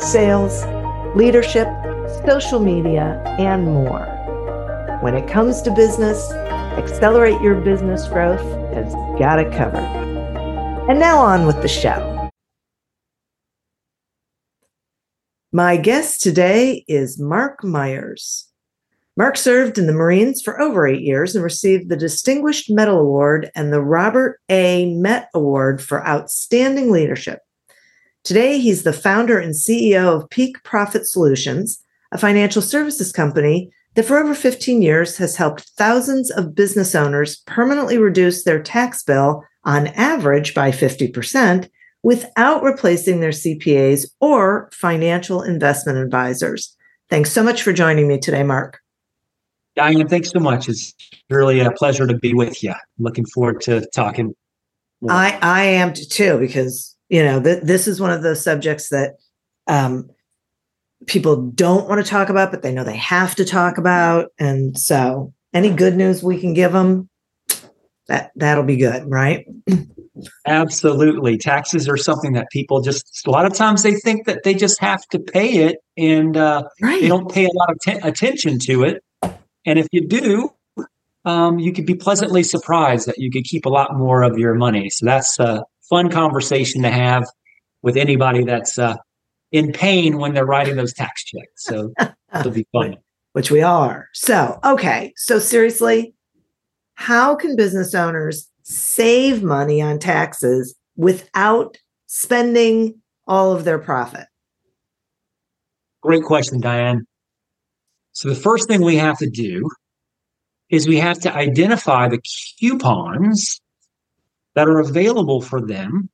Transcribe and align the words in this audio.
sales, 0.00 0.64
leadership, 1.16 1.68
social 2.26 2.60
media, 2.60 3.22
and 3.38 3.64
more. 3.64 4.06
When 5.02 5.14
it 5.14 5.28
comes 5.28 5.62
to 5.62 5.70
business, 5.70 6.30
Accelerate 6.32 7.40
Your 7.40 7.56
Business 7.56 8.06
Growth 8.08 8.40
has 8.72 8.92
got 9.18 9.38
it 9.38 9.52
covered. 9.52 9.84
And 10.88 10.98
now 10.98 11.18
on 11.18 11.46
with 11.46 11.60
the 11.62 11.68
show. 11.68 12.30
My 15.50 15.76
guest 15.76 16.20
today 16.20 16.84
is 16.86 17.18
Mark 17.18 17.64
Myers. 17.64 18.48
Mark 19.16 19.36
served 19.36 19.78
in 19.78 19.88
the 19.88 19.92
Marines 19.92 20.40
for 20.40 20.60
over 20.60 20.86
eight 20.86 21.02
years 21.02 21.34
and 21.34 21.42
received 21.42 21.88
the 21.88 21.96
Distinguished 21.96 22.70
Medal 22.70 23.00
Award 23.00 23.50
and 23.56 23.72
the 23.72 23.82
Robert 23.82 24.38
A. 24.48 24.94
Mette 24.94 25.28
Award 25.34 25.82
for 25.82 26.06
Outstanding 26.06 26.92
Leadership. 26.92 27.40
Today, 28.28 28.58
he's 28.58 28.82
the 28.82 28.92
founder 28.92 29.38
and 29.38 29.54
CEO 29.54 30.14
of 30.14 30.28
Peak 30.28 30.62
Profit 30.62 31.06
Solutions, 31.06 31.82
a 32.12 32.18
financial 32.18 32.60
services 32.60 33.10
company 33.10 33.70
that 33.94 34.04
for 34.04 34.18
over 34.18 34.34
15 34.34 34.82
years 34.82 35.16
has 35.16 35.36
helped 35.36 35.70
thousands 35.78 36.30
of 36.30 36.54
business 36.54 36.94
owners 36.94 37.38
permanently 37.46 37.96
reduce 37.96 38.44
their 38.44 38.62
tax 38.62 39.02
bill 39.02 39.44
on 39.64 39.86
average 39.86 40.52
by 40.52 40.70
50% 40.70 41.70
without 42.02 42.62
replacing 42.62 43.20
their 43.20 43.30
CPAs 43.30 44.04
or 44.20 44.68
financial 44.74 45.40
investment 45.40 45.96
advisors. 45.96 46.76
Thanks 47.08 47.32
so 47.32 47.42
much 47.42 47.62
for 47.62 47.72
joining 47.72 48.08
me 48.08 48.18
today, 48.18 48.42
Mark. 48.42 48.78
Diane, 49.74 50.06
thanks 50.06 50.28
so 50.32 50.38
much. 50.38 50.68
It's 50.68 50.94
really 51.30 51.60
a 51.60 51.70
pleasure 51.70 52.06
to 52.06 52.18
be 52.18 52.34
with 52.34 52.62
you. 52.62 52.74
Looking 52.98 53.24
forward 53.24 53.62
to 53.62 53.88
talking. 53.94 54.34
More. 55.00 55.12
I 55.12 55.38
I 55.40 55.62
am 55.62 55.94
too 55.94 56.38
because 56.38 56.94
you 57.08 57.22
know, 57.22 57.42
th- 57.42 57.62
this 57.62 57.88
is 57.88 58.00
one 58.00 58.10
of 58.10 58.22
those 58.22 58.42
subjects 58.42 58.90
that 58.90 59.16
um, 59.66 60.10
people 61.06 61.36
don't 61.50 61.88
want 61.88 62.04
to 62.04 62.08
talk 62.08 62.28
about, 62.28 62.50
but 62.50 62.62
they 62.62 62.72
know 62.72 62.84
they 62.84 62.96
have 62.96 63.34
to 63.36 63.44
talk 63.44 63.78
about. 63.78 64.30
And 64.38 64.78
so, 64.78 65.32
any 65.54 65.70
good 65.70 65.96
news 65.96 66.22
we 66.22 66.38
can 66.38 66.52
give 66.52 66.72
them, 66.72 67.08
that 68.08 68.32
that'll 68.36 68.64
be 68.64 68.76
good, 68.76 69.08
right? 69.10 69.46
Absolutely. 70.46 71.38
Taxes 71.38 71.88
are 71.88 71.96
something 71.96 72.32
that 72.32 72.50
people 72.50 72.80
just 72.80 73.26
a 73.26 73.30
lot 73.30 73.46
of 73.46 73.54
times 73.54 73.82
they 73.82 73.94
think 73.94 74.26
that 74.26 74.42
they 74.42 74.54
just 74.54 74.80
have 74.80 75.06
to 75.08 75.18
pay 75.18 75.66
it, 75.66 75.78
and 75.96 76.36
uh, 76.36 76.64
right. 76.82 77.00
they 77.00 77.08
don't 77.08 77.32
pay 77.32 77.44
a 77.44 77.52
lot 77.52 77.70
of 77.70 77.78
t- 77.80 78.00
attention 78.02 78.58
to 78.60 78.84
it. 78.84 79.02
And 79.64 79.78
if 79.78 79.86
you 79.92 80.06
do, 80.06 80.50
um, 81.24 81.58
you 81.58 81.72
could 81.72 81.86
be 81.86 81.94
pleasantly 81.94 82.42
surprised 82.42 83.06
that 83.06 83.18
you 83.18 83.30
could 83.30 83.44
keep 83.44 83.66
a 83.66 83.68
lot 83.68 83.96
more 83.96 84.22
of 84.22 84.38
your 84.38 84.54
money. 84.54 84.88
So 84.90 85.06
that's 85.06 85.38
uh, 85.38 85.62
fun 85.88 86.10
conversation 86.10 86.82
to 86.82 86.90
have 86.90 87.24
with 87.82 87.96
anybody 87.96 88.44
that's 88.44 88.78
uh, 88.78 88.96
in 89.52 89.72
pain 89.72 90.18
when 90.18 90.34
they're 90.34 90.46
writing 90.46 90.76
those 90.76 90.92
tax 90.92 91.24
checks. 91.24 91.64
So 91.64 91.92
it'll 92.34 92.52
be 92.52 92.66
fun. 92.72 92.96
Which 93.32 93.50
we 93.50 93.62
are. 93.62 94.08
So, 94.14 94.58
okay. 94.64 95.12
So, 95.16 95.38
seriously, 95.38 96.14
how 96.94 97.36
can 97.36 97.54
business 97.54 97.94
owners 97.94 98.48
save 98.62 99.42
money 99.42 99.80
on 99.80 99.98
taxes 99.98 100.74
without 100.96 101.76
spending 102.06 103.00
all 103.28 103.54
of 103.54 103.64
their 103.64 103.78
profit? 103.78 104.26
Great 106.02 106.24
question, 106.24 106.58
Diane. 106.58 107.06
So, 108.12 108.28
the 108.28 108.34
first 108.34 108.66
thing 108.66 108.82
we 108.82 108.96
have 108.96 109.18
to 109.18 109.30
do 109.30 109.68
is 110.70 110.88
we 110.88 110.98
have 110.98 111.20
to 111.20 111.32
identify 111.32 112.08
the 112.08 112.20
coupons 112.58 113.60
that 114.58 114.66
are 114.66 114.80
available 114.80 115.40
for 115.40 115.60
them 115.60 116.10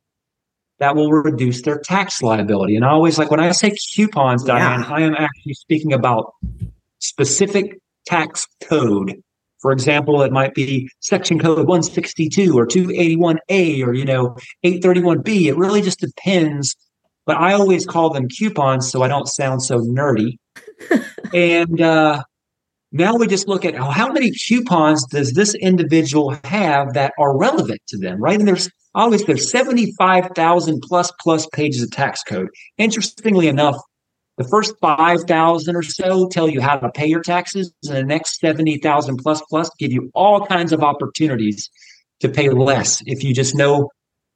that 0.78 0.94
will 0.94 1.10
reduce 1.10 1.62
their 1.62 1.78
tax 1.78 2.20
liability. 2.20 2.76
And 2.76 2.84
I 2.84 2.90
always 2.90 3.16
like 3.16 3.30
when 3.30 3.40
I 3.40 3.50
say 3.52 3.74
coupons, 3.94 4.44
Diane, 4.44 4.80
yeah. 4.80 4.94
I 4.94 5.00
am 5.00 5.14
actually 5.14 5.54
speaking 5.54 5.94
about 5.94 6.34
specific 6.98 7.80
tax 8.06 8.46
code. 8.62 9.14
For 9.60 9.72
example, 9.72 10.20
it 10.20 10.30
might 10.30 10.52
be 10.52 10.90
section 11.00 11.38
code 11.38 11.66
162 11.66 12.58
or 12.58 12.66
281A 12.66 13.82
or, 13.82 13.94
you 13.94 14.04
know, 14.04 14.36
831B. 14.62 15.46
It 15.46 15.56
really 15.56 15.80
just 15.80 16.00
depends. 16.00 16.76
But 17.24 17.38
I 17.38 17.54
always 17.54 17.86
call 17.86 18.10
them 18.10 18.28
coupons 18.28 18.92
so 18.92 19.00
I 19.02 19.08
don't 19.08 19.26
sound 19.26 19.62
so 19.62 19.78
nerdy. 19.78 20.36
and 21.32 21.80
uh, 21.80 22.24
now 22.94 23.16
we 23.16 23.26
just 23.26 23.48
look 23.48 23.64
at 23.64 23.74
how 23.74 24.12
many 24.12 24.30
coupons 24.30 25.04
does 25.06 25.32
this 25.32 25.52
individual 25.56 26.38
have 26.44 26.94
that 26.94 27.12
are 27.18 27.36
relevant 27.36 27.80
to 27.88 27.98
them, 27.98 28.20
right? 28.20 28.38
And 28.38 28.46
there's 28.46 28.70
always 28.94 29.24
there's 29.24 29.50
75,000 29.50 30.80
plus 30.80 31.10
plus 31.20 31.44
pages 31.48 31.82
of 31.82 31.90
tax 31.90 32.22
code. 32.22 32.50
Interestingly 32.78 33.48
enough, 33.48 33.74
the 34.38 34.44
first 34.44 34.74
5,000 34.80 35.74
or 35.74 35.82
so 35.82 36.28
tell 36.28 36.48
you 36.48 36.60
how 36.60 36.76
to 36.76 36.88
pay 36.88 37.06
your 37.06 37.20
taxes, 37.20 37.72
and 37.82 37.96
the 37.96 38.04
next 38.04 38.38
70,000 38.38 39.16
plus 39.16 39.42
plus 39.50 39.68
give 39.76 39.90
you 39.90 40.08
all 40.14 40.46
kinds 40.46 40.72
of 40.72 40.84
opportunities 40.84 41.68
to 42.20 42.28
pay 42.28 42.48
less 42.48 43.02
if 43.06 43.24
you 43.24 43.34
just 43.34 43.56
know 43.56 43.90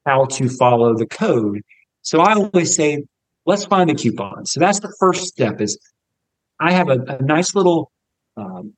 how 0.05 0.25
to 0.25 0.49
follow 0.49 0.97
the 0.97 1.07
code. 1.07 1.61
So 2.03 2.23
I 2.23 2.35
always 2.35 2.75
say, 2.75 3.05
let's 3.47 3.67
find 3.67 3.89
the 3.89 3.95
coupons. 3.95 4.51
So 4.51 4.59
that's 4.59 4.81
the 4.81 4.93
first 4.99 5.29
step 5.29 5.61
is 5.61 5.79
I 6.59 6.73
have 6.73 6.89
a, 6.89 6.99
a 7.21 7.23
nice 7.23 7.55
little 7.55 7.93
um, 8.39 8.75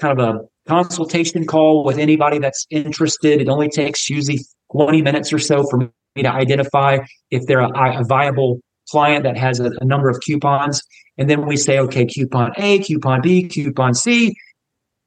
kind 0.00 0.18
of 0.18 0.34
a 0.34 0.40
consultation 0.68 1.46
call 1.46 1.84
with 1.84 1.98
anybody 1.98 2.38
that's 2.38 2.66
interested. 2.70 3.40
It 3.40 3.48
only 3.48 3.68
takes 3.68 4.08
usually 4.08 4.40
20 4.72 5.02
minutes 5.02 5.32
or 5.32 5.38
so 5.38 5.64
for 5.68 5.78
me 5.78 6.22
to 6.22 6.30
identify 6.30 6.98
if 7.30 7.46
they're 7.46 7.60
a, 7.60 8.00
a 8.00 8.04
viable 8.04 8.60
client 8.90 9.24
that 9.24 9.36
has 9.36 9.60
a, 9.60 9.70
a, 9.80 9.84
number 9.84 10.08
of 10.08 10.20
coupons. 10.20 10.82
And 11.18 11.28
then 11.30 11.46
we 11.46 11.56
say, 11.56 11.78
okay, 11.78 12.04
coupon 12.04 12.52
A, 12.56 12.80
coupon 12.80 13.20
B, 13.22 13.48
coupon 13.48 13.94
C. 13.94 14.34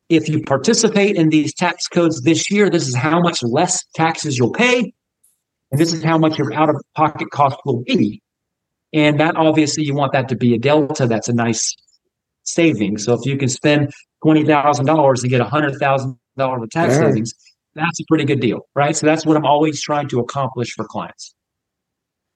If 0.07 0.29
you 0.29 0.41
participate 0.43 1.15
in 1.15 1.29
these 1.29 1.53
tax 1.53 1.87
codes 1.87 2.21
this 2.21 2.51
year, 2.51 2.69
this 2.69 2.87
is 2.87 2.95
how 2.95 3.19
much 3.19 3.43
less 3.43 3.83
taxes 3.95 4.37
you'll 4.37 4.53
pay. 4.53 4.93
And 5.71 5.81
this 5.81 5.93
is 5.93 6.03
how 6.03 6.17
much 6.17 6.37
your 6.37 6.53
out 6.53 6.69
of 6.69 6.81
pocket 6.95 7.31
cost 7.31 7.57
will 7.65 7.83
be. 7.83 8.21
And 8.93 9.19
that 9.19 9.35
obviously 9.35 9.83
you 9.83 9.95
want 9.95 10.13
that 10.13 10.29
to 10.29 10.35
be 10.35 10.53
a 10.53 10.59
delta 10.59 11.07
that's 11.07 11.27
a 11.27 11.33
nice 11.33 11.75
savings. 12.45 13.05
So 13.05 13.13
if 13.13 13.25
you 13.25 13.37
can 13.37 13.49
spend 13.49 13.91
twenty 14.23 14.45
thousand 14.45 14.85
dollars 14.85 15.21
and 15.23 15.29
get 15.29 15.41
a 15.41 15.45
hundred 15.45 15.77
thousand 15.79 16.17
dollars 16.37 16.63
of 16.63 16.69
tax 16.69 16.95
savings, 16.95 17.33
that's 17.75 17.99
a 17.99 18.03
pretty 18.07 18.25
good 18.25 18.39
deal, 18.39 18.61
right? 18.75 18.95
So 18.95 19.05
that's 19.05 19.25
what 19.25 19.37
I'm 19.37 19.45
always 19.45 19.81
trying 19.81 20.07
to 20.09 20.19
accomplish 20.19 20.73
for 20.73 20.85
clients. 20.85 21.35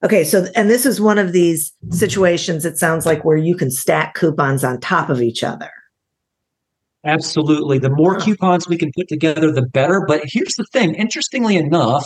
Okay, 0.02 0.24
so 0.24 0.46
and 0.54 0.70
this 0.70 0.86
is 0.86 1.00
one 1.00 1.18
of 1.18 1.32
these 1.32 1.72
situations 1.90 2.64
it 2.64 2.78
sounds 2.78 3.04
like 3.04 3.24
where 3.24 3.36
you 3.36 3.54
can 3.54 3.70
stack 3.70 4.14
coupons 4.14 4.64
on 4.64 4.80
top 4.80 5.10
of 5.10 5.20
each 5.20 5.44
other. 5.44 5.70
Absolutely. 7.04 7.78
The 7.78 7.90
more 7.90 8.18
coupons 8.18 8.68
we 8.68 8.76
can 8.76 8.92
put 8.94 9.08
together, 9.08 9.50
the 9.50 9.62
better. 9.62 10.04
But 10.06 10.22
here's 10.24 10.54
the 10.54 10.66
thing 10.72 10.94
interestingly 10.94 11.56
enough, 11.56 12.04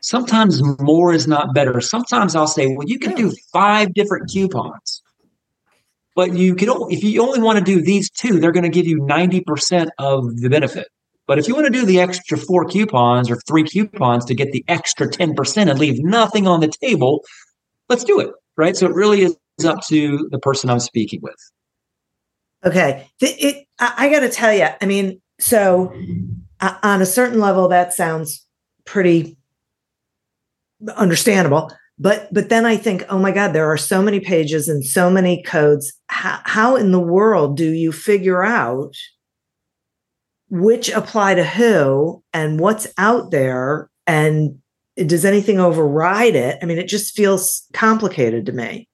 sometimes 0.00 0.62
more 0.80 1.12
is 1.12 1.28
not 1.28 1.54
better. 1.54 1.80
Sometimes 1.80 2.34
I'll 2.34 2.48
say, 2.48 2.66
well, 2.68 2.86
you 2.86 2.98
can 2.98 3.14
do 3.14 3.32
five 3.52 3.94
different 3.94 4.30
coupons. 4.30 5.01
But 6.14 6.34
you 6.34 6.54
can 6.54 6.68
if 6.90 7.02
you 7.02 7.22
only 7.22 7.40
want 7.40 7.58
to 7.58 7.64
do 7.64 7.80
these 7.80 8.10
two, 8.10 8.38
they're 8.38 8.52
going 8.52 8.64
to 8.64 8.68
give 8.68 8.86
you 8.86 9.00
90% 9.00 9.88
of 9.98 10.40
the 10.40 10.50
benefit. 10.50 10.88
But 11.26 11.38
if 11.38 11.48
you 11.48 11.54
want 11.54 11.66
to 11.66 11.72
do 11.72 11.86
the 11.86 12.00
extra 12.00 12.36
four 12.36 12.66
coupons 12.66 13.30
or 13.30 13.36
three 13.46 13.62
coupons 13.64 14.24
to 14.26 14.34
get 14.34 14.52
the 14.52 14.64
extra 14.68 15.08
10% 15.08 15.70
and 15.70 15.78
leave 15.78 16.02
nothing 16.02 16.46
on 16.46 16.60
the 16.60 16.72
table, 16.82 17.24
let's 17.88 18.04
do 18.04 18.20
it. 18.20 18.30
Right. 18.56 18.76
So 18.76 18.86
it 18.86 18.94
really 18.94 19.22
is 19.22 19.36
up 19.64 19.80
to 19.86 20.28
the 20.30 20.38
person 20.38 20.68
I'm 20.68 20.80
speaking 20.80 21.20
with. 21.22 21.36
Okay. 22.64 23.08
It, 23.20 23.42
it 23.42 23.66
I, 23.78 24.10
got 24.10 24.20
to 24.20 24.28
tell 24.28 24.52
you, 24.52 24.68
I 24.80 24.86
mean, 24.86 25.20
so 25.38 25.94
uh, 26.60 26.76
on 26.82 27.00
a 27.00 27.06
certain 27.06 27.40
level, 27.40 27.68
that 27.68 27.94
sounds 27.94 28.46
pretty 28.84 29.36
understandable. 30.96 31.72
But 31.98 32.32
but 32.32 32.48
then 32.48 32.66
I 32.66 32.76
think, 32.76 33.04
oh 33.08 33.18
my 33.18 33.32
God, 33.32 33.52
there 33.52 33.70
are 33.70 33.76
so 33.76 34.02
many 34.02 34.20
pages 34.20 34.68
and 34.68 34.84
so 34.84 35.10
many 35.10 35.42
codes. 35.42 35.92
How, 36.08 36.40
how 36.44 36.76
in 36.76 36.90
the 36.90 37.00
world 37.00 37.56
do 37.56 37.70
you 37.70 37.92
figure 37.92 38.42
out 38.42 38.96
which 40.48 40.90
apply 40.90 41.34
to 41.34 41.44
who 41.44 42.22
and 42.32 42.60
what's 42.60 42.86
out 42.98 43.30
there 43.30 43.90
and 44.06 44.58
does 44.96 45.24
anything 45.24 45.60
override 45.60 46.34
it? 46.34 46.58
I 46.62 46.66
mean, 46.66 46.78
it 46.78 46.88
just 46.88 47.14
feels 47.14 47.66
complicated 47.72 48.46
to 48.46 48.52
me. 48.52 48.88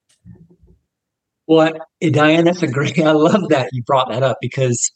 Well, 1.47 1.73
Diane, 1.99 2.45
that's 2.45 2.61
a 2.61 2.67
great. 2.67 2.99
I 2.99 3.11
love 3.11 3.49
that 3.49 3.69
you 3.71 3.81
brought 3.83 4.09
that 4.09 4.23
up 4.23 4.37
because 4.39 4.91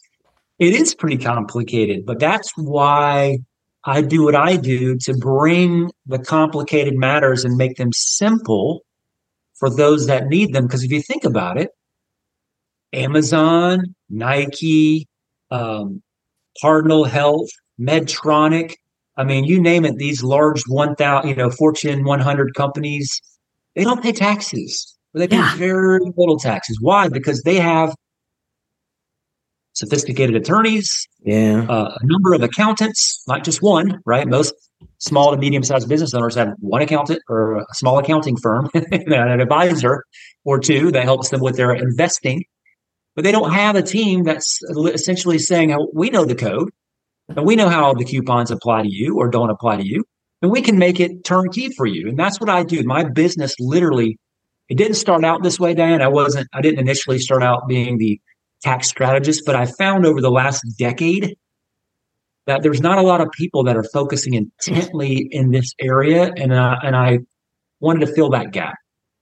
it 0.59 0.73
is 0.73 0.93
pretty 0.93 1.17
complicated. 1.17 2.05
But 2.05 2.19
that's 2.19 2.51
why 2.55 3.39
I 3.85 4.01
do 4.01 4.23
what 4.23 4.35
I 4.35 4.55
do 4.55 4.97
to 4.99 5.13
bring 5.13 5.91
the 6.05 6.19
complicated 6.19 6.95
matters 6.95 7.43
and 7.43 7.57
make 7.57 7.77
them 7.77 7.91
simple 7.91 8.81
for 9.55 9.69
those 9.69 10.07
that 10.07 10.27
need 10.27 10.53
them. 10.53 10.67
Because 10.67 10.83
if 10.83 10.91
you 10.91 11.01
think 11.01 11.25
about 11.25 11.57
it, 11.57 11.71
Amazon, 12.93 13.95
Nike, 14.09 15.07
um, 15.51 16.01
Cardinal 16.61 17.03
Health, 17.03 17.49
Medtronic, 17.79 18.75
I 19.17 19.23
mean, 19.23 19.43
you 19.43 19.61
name 19.61 19.85
it, 19.85 19.97
these 19.97 20.23
large 20.23 20.63
1,000, 20.67 21.29
you 21.29 21.35
know, 21.35 21.49
Fortune 21.49 22.03
100 22.03 22.55
companies, 22.55 23.21
they 23.75 23.83
don't 23.83 24.01
pay 24.01 24.11
taxes. 24.11 24.97
They 25.13 25.27
pay 25.27 25.37
yeah. 25.37 25.55
very 25.55 25.99
little 26.17 26.39
taxes. 26.39 26.79
Why? 26.81 27.09
Because 27.09 27.43
they 27.43 27.55
have 27.55 27.95
sophisticated 29.73 30.35
attorneys, 30.35 31.07
yeah, 31.23 31.65
uh, 31.67 31.97
a 31.99 32.05
number 32.05 32.33
of 32.33 32.43
accountants, 32.43 33.23
not 33.27 33.43
just 33.43 33.61
one, 33.61 33.99
right? 34.05 34.27
Most 34.27 34.53
small 34.99 35.31
to 35.31 35.37
medium 35.37 35.63
sized 35.63 35.89
business 35.89 36.13
owners 36.13 36.35
have 36.35 36.53
one 36.59 36.81
accountant 36.81 37.21
or 37.29 37.57
a 37.57 37.65
small 37.73 37.99
accounting 37.99 38.37
firm, 38.37 38.69
an 38.73 39.41
advisor 39.41 40.03
or 40.45 40.59
two 40.59 40.91
that 40.91 41.03
helps 41.03 41.29
them 41.29 41.41
with 41.41 41.57
their 41.57 41.73
investing. 41.73 42.43
But 43.15 43.23
they 43.23 43.31
don't 43.31 43.51
have 43.51 43.75
a 43.75 43.81
team 43.81 44.23
that's 44.23 44.59
essentially 44.63 45.37
saying, 45.37 45.71
oh, 45.73 45.89
we 45.93 46.09
know 46.09 46.25
the 46.25 46.35
code 46.35 46.71
and 47.29 47.45
we 47.45 47.55
know 47.55 47.69
how 47.69 47.93
the 47.93 48.05
coupons 48.05 48.51
apply 48.51 48.83
to 48.83 48.89
you 48.89 49.17
or 49.17 49.27
don't 49.27 49.49
apply 49.49 49.77
to 49.77 49.85
you. 49.85 50.03
And 50.41 50.51
we 50.51 50.61
can 50.61 50.77
make 50.77 50.99
it 50.99 51.23
turnkey 51.23 51.69
for 51.69 51.85
you. 51.85 52.09
And 52.09 52.17
that's 52.17 52.39
what 52.39 52.49
I 52.49 52.63
do. 52.63 52.83
My 52.83 53.03
business 53.03 53.55
literally, 53.59 54.17
it 54.67 54.77
didn't 54.77 54.95
start 54.95 55.23
out 55.23 55.41
this 55.41 55.59
way, 55.59 55.73
Dan. 55.73 56.01
I 56.01 56.07
wasn't, 56.07 56.47
I 56.53 56.61
didn't 56.61 56.79
initially 56.79 57.19
start 57.19 57.43
out 57.43 57.67
being 57.67 57.97
the 57.97 58.19
tax 58.63 58.87
strategist, 58.87 59.43
but 59.45 59.55
I 59.55 59.65
found 59.65 60.05
over 60.05 60.21
the 60.21 60.31
last 60.31 60.63
decade 60.77 61.35
that 62.45 62.61
there's 62.63 62.81
not 62.81 62.97
a 62.97 63.01
lot 63.01 63.21
of 63.21 63.29
people 63.31 63.63
that 63.63 63.77
are 63.77 63.83
focusing 63.83 64.33
intently 64.33 65.27
in 65.31 65.51
this 65.51 65.73
area. 65.79 66.31
And, 66.35 66.51
uh, 66.51 66.77
and 66.83 66.95
I 66.95 67.19
wanted 67.79 68.05
to 68.05 68.13
fill 68.13 68.29
that 68.31 68.51
gap. 68.51 68.75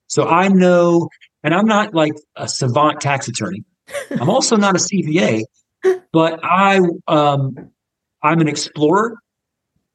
So 0.07 0.27
I 0.27 0.47
know, 0.47 1.09
and 1.43 1.53
I'm 1.53 1.65
not 1.65 1.93
like 1.93 2.13
a 2.35 2.47
savant 2.47 3.01
tax 3.01 3.27
attorney. 3.27 3.63
I'm 4.11 4.29
also 4.29 4.55
not 4.55 4.75
a 4.75 4.79
CPA, 4.79 5.43
but 6.11 6.39
I 6.43 6.79
um, 7.07 7.71
I'm 8.23 8.39
an 8.39 8.47
explorer 8.47 9.17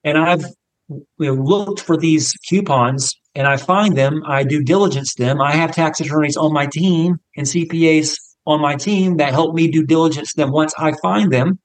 and 0.04 0.18
I've 0.18 0.44
you 0.88 1.04
know, 1.18 1.34
looked 1.34 1.80
for 1.80 1.96
these 1.96 2.32
coupons 2.48 3.14
and 3.34 3.46
I 3.46 3.56
find 3.56 3.96
them, 3.96 4.22
I 4.26 4.44
do 4.44 4.62
diligence 4.62 5.14
them. 5.14 5.40
I 5.40 5.52
have 5.52 5.72
tax 5.72 6.00
attorneys 6.00 6.36
on 6.36 6.52
my 6.52 6.66
team 6.66 7.18
and 7.36 7.46
CPAs 7.46 8.16
on 8.46 8.60
my 8.60 8.76
team 8.76 9.16
that 9.16 9.32
help 9.32 9.54
me 9.54 9.68
do 9.68 9.84
diligence 9.84 10.34
them 10.34 10.52
once 10.52 10.72
I 10.78 10.92
find 11.02 11.32
them. 11.32 11.58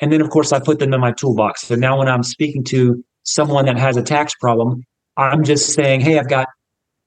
And 0.00 0.12
then, 0.12 0.20
of 0.20 0.30
course, 0.30 0.52
I 0.52 0.60
put 0.60 0.78
them 0.78 0.92
in 0.92 1.00
my 1.00 1.12
toolbox. 1.12 1.62
So 1.62 1.74
now 1.74 1.98
when 1.98 2.08
I'm 2.08 2.22
speaking 2.22 2.64
to 2.64 3.04
someone 3.22 3.66
that 3.66 3.78
has 3.78 3.96
a 3.96 4.02
tax 4.02 4.34
problem, 4.34 4.84
I'm 5.16 5.44
just 5.44 5.72
saying, 5.72 6.00
hey, 6.00 6.18
I've 6.18 6.28
got, 6.28 6.48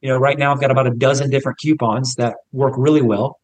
you 0.02 0.10
know, 0.10 0.18
right 0.18 0.38
now 0.38 0.52
I've 0.52 0.62
got 0.62 0.72
about 0.72 0.88
a 0.88 0.92
dozen 0.92 1.30
different 1.30 1.60
coupons 1.60 2.16
that 2.16 2.36
work 2.52 2.74
really 2.78 3.02
well. 3.02 3.40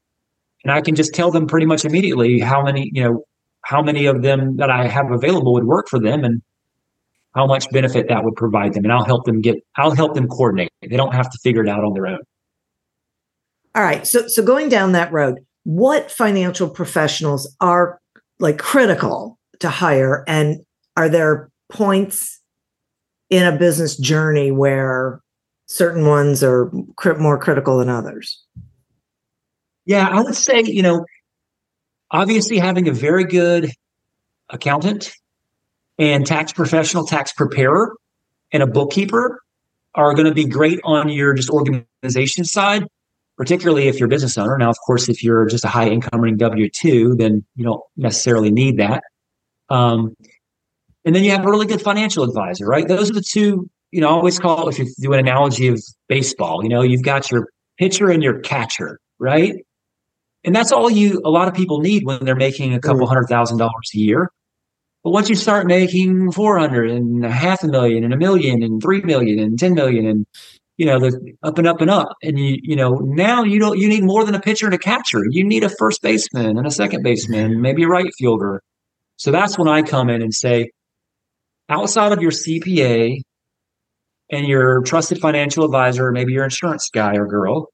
And 0.64 0.72
I 0.72 0.82
can 0.82 0.96
just 0.96 1.14
tell 1.14 1.30
them 1.32 1.46
pretty 1.46 1.68
much 1.68 1.86
immediately 1.86 2.40
how 2.40 2.64
many, 2.64 2.90
you 2.92 3.04
know, 3.04 3.24
how 3.64 3.82
many 3.82 4.06
of 4.06 4.22
them 4.22 4.58
that 4.58 4.70
I 4.70 4.88
have 4.88 5.12
available 5.12 5.54
would 5.54 5.66
work 5.66 5.88
for 5.90 6.00
them 6.00 6.24
and 6.24 6.42
how 7.36 7.46
much 7.46 7.70
benefit 7.70 8.08
that 8.10 8.24
would 8.24 8.36
provide 8.36 8.74
them. 8.74 8.84
And 8.84 8.94
I'll 8.94 9.04
help 9.04 9.26
them 9.26 9.42
get, 9.42 9.58
I'll 9.76 9.96
help 9.96 10.16
them 10.16 10.28
coordinate. 10.28 10.72
They 10.82 10.98
don't 10.98 11.14
have 11.14 11.30
to 11.30 11.38
figure 11.44 11.64
it 11.64 11.70
out 11.70 11.84
on 11.84 11.94
their 11.94 12.08
own. 12.08 12.20
All 13.76 13.84
right. 13.84 14.08
So, 14.08 14.28
so 14.28 14.42
going 14.42 14.70
down 14.70 14.94
that 14.94 15.12
road, 15.12 15.46
what 15.64 16.10
financial 16.10 16.70
professionals 16.70 17.54
are 17.60 18.00
like 18.40 18.58
critical 18.58 19.38
to 19.60 19.70
hire? 19.70 20.24
And 20.28 20.64
are 20.96 21.10
there 21.10 21.50
points 21.70 22.40
in 23.30 23.44
a 23.44 23.58
business 23.58 23.98
journey 23.98 24.52
where 24.52 25.22
certain 25.66 26.06
ones 26.08 26.42
are 26.44 26.72
more 27.20 27.38
critical 27.38 27.80
than 27.80 27.90
others? 27.90 28.42
Yeah, 29.86 30.08
I 30.08 30.22
would 30.22 30.36
say, 30.36 30.62
you 30.62 30.82
know, 30.82 31.06
obviously 32.12 32.58
having 32.58 32.88
a 32.88 32.94
very 32.94 33.26
good 33.26 33.72
accountant 34.50 35.12
and 35.98 36.26
tax 36.26 36.54
professional, 36.54 37.06
tax 37.06 37.34
preparer, 37.34 37.96
and 38.52 38.64
a 38.64 38.68
bookkeeper 38.68 39.42
are 39.96 40.14
going 40.14 40.28
to 40.28 40.34
be 40.34 40.46
great 40.46 40.80
on 40.84 41.10
your 41.10 41.34
just 41.34 41.50
organization 41.50 42.46
side, 42.46 42.88
particularly 43.38 43.88
if 43.88 44.00
you're 44.00 44.08
a 44.08 44.10
business 44.10 44.38
owner. 44.38 44.58
Now, 44.58 44.70
of 44.70 44.78
course, 44.86 45.10
if 45.10 45.24
you're 45.24 45.46
just 45.46 45.66
a 45.66 45.68
high 45.68 45.88
income 45.88 46.22
earning 46.22 46.38
W 46.38 46.70
2, 46.70 47.16
then 47.16 47.44
you 47.56 47.64
don't 47.64 47.82
necessarily 47.98 48.52
need 48.52 48.78
that. 48.78 49.04
Um, 49.70 50.16
and 51.04 51.16
then 51.16 51.24
you 51.24 51.32
have 51.32 51.46
a 51.46 51.50
really 51.50 51.68
good 51.68 51.82
financial 51.82 52.24
advisor, 52.24 52.66
right? 52.66 52.88
Those 52.88 53.12
are 53.12 53.14
the 53.14 53.22
two, 53.22 53.70
you 53.92 54.02
know, 54.02 54.10
I 54.10 54.12
always 54.12 54.40
call, 54.40 54.70
if 54.70 54.80
you 54.80 54.92
do 55.00 55.14
an 55.14 55.20
analogy 55.20 55.68
of 55.68 55.82
baseball, 56.08 56.64
you 56.64 56.70
know, 56.70 56.82
you've 56.82 57.04
got 57.04 57.30
your 57.30 57.50
pitcher 57.78 58.10
and 58.10 58.24
your 58.24 58.40
catcher, 58.40 59.00
right? 59.20 59.56
And 60.44 60.56
that's 60.56 60.72
all 60.72 60.90
you, 60.90 61.22
a 61.26 61.30
lot 61.30 61.48
of 61.48 61.54
people 61.54 61.80
need 61.80 62.06
when 62.06 62.24
they're 62.24 62.36
making 62.36 62.74
a 62.74 62.80
couple 62.80 63.06
hundred 63.08 63.28
thousand 63.28 63.58
dollars 63.58 63.92
a 63.94 63.98
year. 63.98 64.32
But 65.04 65.12
once 65.12 65.30
you 65.30 65.36
start 65.36 65.68
making 65.68 66.32
400 66.32 66.90
and 66.90 67.24
a 67.24 67.32
half 67.32 67.64
a 67.64 67.68
million 67.68 68.04
and 68.04 68.14
a 68.14 68.18
million 68.18 68.64
and 68.64 68.82
3 68.82 69.02
million 69.02 69.38
and 69.38 69.60
10 69.60 69.74
million 69.76 70.08
and, 70.08 70.26
you 70.78 70.86
know, 70.86 71.00
the 71.00 71.34
up 71.44 71.58
and 71.58 71.68
up 71.68 71.82
and 71.82 71.90
up. 71.90 72.10
And 72.22 72.38
you, 72.38 72.58
you 72.62 72.76
know, 72.76 72.96
now 72.96 73.44
you 73.44 73.60
don't, 73.60 73.78
you 73.78 73.88
need 73.88 74.04
more 74.04 74.24
than 74.26 74.36
a 74.36 74.40
pitcher 74.40 74.66
and 74.66 74.76
a 74.76 74.80
catcher. 74.80 75.24
You 75.30 75.44
need 75.44 75.64
a 75.64 75.70
first 75.70 76.02
baseman 76.02 76.58
and 76.58 76.68
a 76.68 76.72
second 76.72 77.04
baseman, 77.04 77.62
maybe 77.62 77.84
a 77.84 77.88
right 77.88 78.10
fielder. 78.18 78.62
So 79.18 79.32
that's 79.32 79.58
when 79.58 79.68
I 79.68 79.82
come 79.82 80.10
in 80.10 80.22
and 80.22 80.34
say, 80.34 80.72
outside 81.70 82.12
of 82.12 82.22
your 82.22 82.32
CPA 82.32 83.22
and 84.32 84.48
your 84.48 84.82
trusted 84.82 85.20
financial 85.20 85.64
advisor, 85.64 86.12
maybe 86.12 86.34
your 86.34 86.44
insurance 86.44 86.90
guy 86.94 87.16
or 87.16 87.28
girl, 87.28 87.70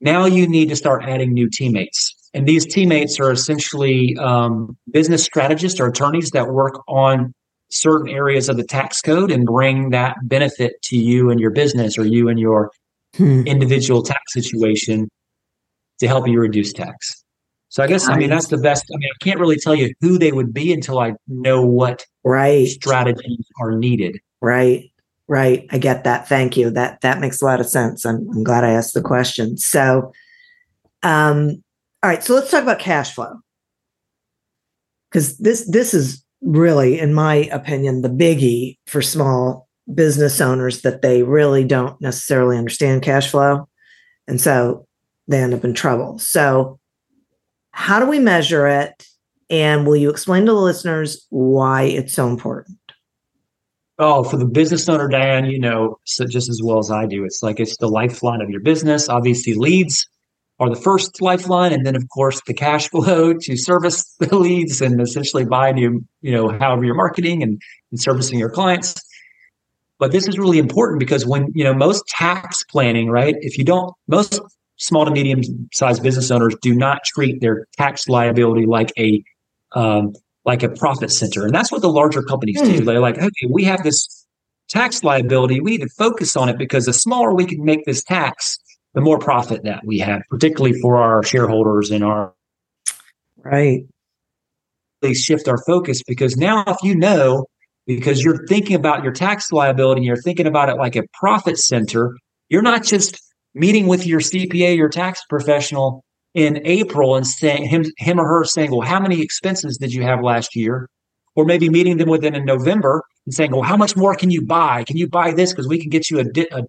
now 0.00 0.26
you 0.26 0.46
need 0.46 0.68
to 0.68 0.76
start 0.76 1.04
adding 1.04 1.32
new 1.32 1.48
teammates. 1.50 2.14
And 2.34 2.46
these 2.46 2.66
teammates 2.66 3.18
are 3.18 3.32
essentially 3.32 4.16
um, 4.18 4.76
business 4.90 5.24
strategists 5.24 5.80
or 5.80 5.86
attorneys 5.86 6.30
that 6.30 6.48
work 6.48 6.74
on 6.86 7.32
certain 7.70 8.08
areas 8.08 8.48
of 8.48 8.56
the 8.56 8.64
tax 8.64 9.00
code 9.00 9.30
and 9.30 9.44
bring 9.44 9.90
that 9.90 10.16
benefit 10.22 10.80
to 10.82 10.96
you 10.96 11.30
and 11.30 11.40
your 11.40 11.50
business 11.50 11.98
or 11.98 12.04
you 12.04 12.28
and 12.28 12.38
your 12.38 12.70
hmm. 13.16 13.42
individual 13.46 14.02
tax 14.02 14.20
situation 14.32 15.08
to 15.98 16.06
help 16.06 16.28
you 16.28 16.40
reduce 16.40 16.72
tax. 16.72 17.24
So 17.68 17.82
I 17.82 17.88
guess 17.88 18.08
I 18.08 18.16
mean 18.16 18.30
that's 18.30 18.48
the 18.48 18.58
best. 18.58 18.84
I 18.94 18.96
mean 18.96 19.10
I 19.12 19.24
can't 19.24 19.40
really 19.40 19.56
tell 19.56 19.74
you 19.74 19.92
who 20.00 20.18
they 20.18 20.32
would 20.32 20.54
be 20.54 20.72
until 20.72 20.98
I 20.98 21.14
know 21.26 21.66
what 21.66 22.04
right 22.24 22.66
strategies 22.68 23.46
are 23.60 23.76
needed. 23.76 24.18
Right. 24.40 24.90
Right. 25.28 25.66
I 25.70 25.78
get 25.78 26.04
that. 26.04 26.28
Thank 26.28 26.56
you. 26.56 26.70
That 26.70 27.00
that 27.00 27.20
makes 27.20 27.42
a 27.42 27.44
lot 27.44 27.60
of 27.60 27.66
sense. 27.66 28.06
I'm, 28.06 28.28
I'm 28.30 28.44
glad 28.44 28.64
I 28.64 28.70
asked 28.70 28.94
the 28.94 29.02
question. 29.02 29.58
So 29.58 30.12
um 31.02 31.62
all 32.02 32.10
right, 32.10 32.22
so 32.22 32.34
let's 32.34 32.50
talk 32.50 32.62
about 32.62 32.78
cash 32.78 33.14
flow. 33.14 33.40
Because 35.10 35.36
this 35.38 35.68
this 35.68 35.92
is 35.92 36.24
really, 36.46 36.98
in 36.98 37.12
my 37.12 37.34
opinion, 37.52 38.00
the 38.00 38.08
biggie 38.08 38.78
for 38.86 39.02
small 39.02 39.68
business 39.92 40.40
owners 40.40 40.82
that 40.82 41.02
they 41.02 41.22
really 41.22 41.64
don't 41.64 42.00
necessarily 42.00 42.56
understand 42.56 43.02
cash 43.02 43.30
flow. 43.30 43.68
And 44.26 44.40
so 44.40 44.86
they 45.28 45.42
end 45.42 45.54
up 45.54 45.64
in 45.64 45.74
trouble. 45.74 46.18
So 46.18 46.78
how 47.72 48.00
do 48.00 48.06
we 48.06 48.18
measure 48.18 48.66
it? 48.66 49.06
And 49.50 49.86
will 49.86 49.96
you 49.96 50.10
explain 50.10 50.46
to 50.46 50.52
the 50.52 50.58
listeners 50.58 51.26
why 51.30 51.82
it's 51.82 52.14
so 52.14 52.28
important? 52.28 52.78
Oh, 53.98 54.24
for 54.24 54.36
the 54.36 54.46
business 54.46 54.88
owner, 54.88 55.08
Diane, 55.08 55.46
you 55.46 55.58
know 55.58 55.98
so 56.04 56.26
just 56.26 56.48
as 56.48 56.60
well 56.62 56.78
as 56.78 56.90
I 56.90 57.06
do. 57.06 57.24
It's 57.24 57.42
like 57.42 57.60
it's 57.60 57.76
the 57.78 57.88
lifeline 57.88 58.42
of 58.42 58.50
your 58.50 58.60
business. 58.60 59.08
Obviously, 59.08 59.54
leads 59.54 60.06
are 60.58 60.70
the 60.70 60.80
first 60.80 61.20
lifeline, 61.20 61.72
and 61.72 61.84
then 61.84 61.96
of 61.96 62.08
course 62.08 62.40
the 62.46 62.54
cash 62.54 62.88
flow 62.90 63.34
to 63.34 63.56
service 63.56 64.04
the 64.18 64.36
leads 64.36 64.80
and 64.80 65.00
essentially 65.00 65.44
buy 65.44 65.72
new, 65.72 66.04
you 66.22 66.32
know, 66.32 66.48
however 66.58 66.84
you're 66.84 66.94
marketing 66.94 67.42
and, 67.42 67.60
and 67.90 68.00
servicing 68.00 68.38
your 68.38 68.50
clients. 68.50 68.94
But 69.98 70.12
this 70.12 70.28
is 70.28 70.38
really 70.38 70.58
important 70.58 71.00
because 71.00 71.24
when, 71.24 71.50
you 71.54 71.64
know, 71.64 71.72
most 71.72 72.06
tax 72.08 72.62
planning, 72.64 73.10
right? 73.10 73.34
If 73.40 73.56
you 73.56 73.64
don't, 73.64 73.94
most 74.08 74.40
small 74.76 75.06
to 75.06 75.10
medium 75.10 75.40
sized 75.72 76.02
business 76.02 76.30
owners 76.30 76.54
do 76.60 76.74
not 76.74 77.02
treat 77.04 77.40
their 77.40 77.66
tax 77.78 78.06
liability 78.08 78.66
like 78.66 78.92
a, 78.98 79.22
um, 79.72 80.12
like 80.44 80.62
a 80.62 80.68
profit 80.68 81.10
center. 81.10 81.44
And 81.44 81.54
that's 81.54 81.72
what 81.72 81.80
the 81.80 81.88
larger 81.88 82.22
companies 82.22 82.60
do. 82.60 82.78
Hmm. 82.78 82.84
They're 82.84 83.00
like, 83.00 83.16
okay, 83.16 83.46
we 83.50 83.64
have 83.64 83.82
this 83.82 84.26
tax 84.68 85.02
liability. 85.02 85.60
We 85.60 85.72
need 85.72 85.82
to 85.82 85.88
focus 85.96 86.36
on 86.36 86.48
it 86.48 86.58
because 86.58 86.84
the 86.84 86.92
smaller 86.92 87.34
we 87.34 87.46
can 87.46 87.64
make 87.64 87.84
this 87.86 88.04
tax, 88.04 88.58
the 88.96 89.00
more 89.00 89.18
profit 89.20 89.62
that 89.62 89.84
we 89.84 90.00
have, 90.00 90.22
particularly 90.28 90.76
for 90.80 90.96
our 90.96 91.22
shareholders 91.22 91.92
and 91.92 92.02
our 92.02 92.32
right. 93.44 93.84
They 95.02 95.14
shift 95.14 95.46
our 95.46 95.62
focus 95.64 96.02
because 96.02 96.36
now 96.36 96.64
if 96.66 96.78
you 96.82 96.96
know 96.96 97.46
because 97.86 98.24
you're 98.24 98.46
thinking 98.46 98.74
about 98.74 99.04
your 99.04 99.12
tax 99.12 99.52
liability 99.52 100.00
and 100.00 100.06
you're 100.06 100.16
thinking 100.16 100.46
about 100.46 100.68
it 100.68 100.76
like 100.76 100.96
a 100.96 101.04
profit 101.12 101.58
center. 101.58 102.16
You're 102.48 102.62
not 102.62 102.82
just 102.82 103.20
meeting 103.54 103.86
with 103.86 104.06
your 104.06 104.20
CPA, 104.20 104.76
your 104.76 104.88
tax 104.88 105.22
professional 105.28 106.04
in 106.34 106.60
April 106.66 107.16
and 107.16 107.26
saying 107.26 107.68
him, 107.68 107.84
him 107.96 108.20
or 108.20 108.26
her 108.26 108.44
saying, 108.44 108.70
well, 108.70 108.80
how 108.86 109.00
many 109.00 109.22
expenses 109.22 109.78
did 109.78 109.92
you 109.94 110.02
have 110.02 110.22
last 110.22 110.54
year? 110.54 110.88
Or 111.34 111.44
maybe 111.44 111.68
meeting 111.68 111.98
them 111.98 112.08
within 112.08 112.34
in 112.34 112.44
November 112.44 113.02
and 113.26 113.34
saying, 113.34 113.52
well, 113.52 113.62
how 113.62 113.76
much 113.76 113.96
more 113.96 114.14
can 114.14 114.30
you 114.30 114.42
buy? 114.42 114.84
Can 114.84 114.96
you 114.96 115.08
buy 115.08 115.32
this? 115.32 115.52
Because 115.52 115.68
we 115.68 115.78
can 115.78 115.90
get 115.90 116.10
you 116.10 116.18
a, 116.18 116.24
di- 116.24 116.48
a 116.50 116.62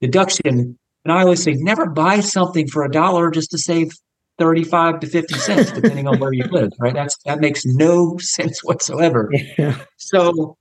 deduction. 0.00 0.78
And 1.04 1.12
I 1.12 1.22
always 1.22 1.42
say, 1.42 1.54
never 1.54 1.86
buy 1.86 2.20
something 2.20 2.68
for 2.68 2.84
a 2.84 2.90
dollar 2.90 3.30
just 3.30 3.50
to 3.50 3.58
save 3.58 3.90
35 4.38 5.00
to 5.00 5.06
50 5.06 5.34
cents, 5.34 5.72
depending 5.72 6.06
on 6.06 6.18
where 6.18 6.32
you 6.32 6.44
live, 6.44 6.70
right? 6.78 6.94
That's, 6.94 7.16
that 7.24 7.40
makes 7.40 7.64
no 7.64 8.16
sense 8.18 8.62
whatsoever. 8.62 9.30
Yeah. 9.58 9.76
So 9.98 10.56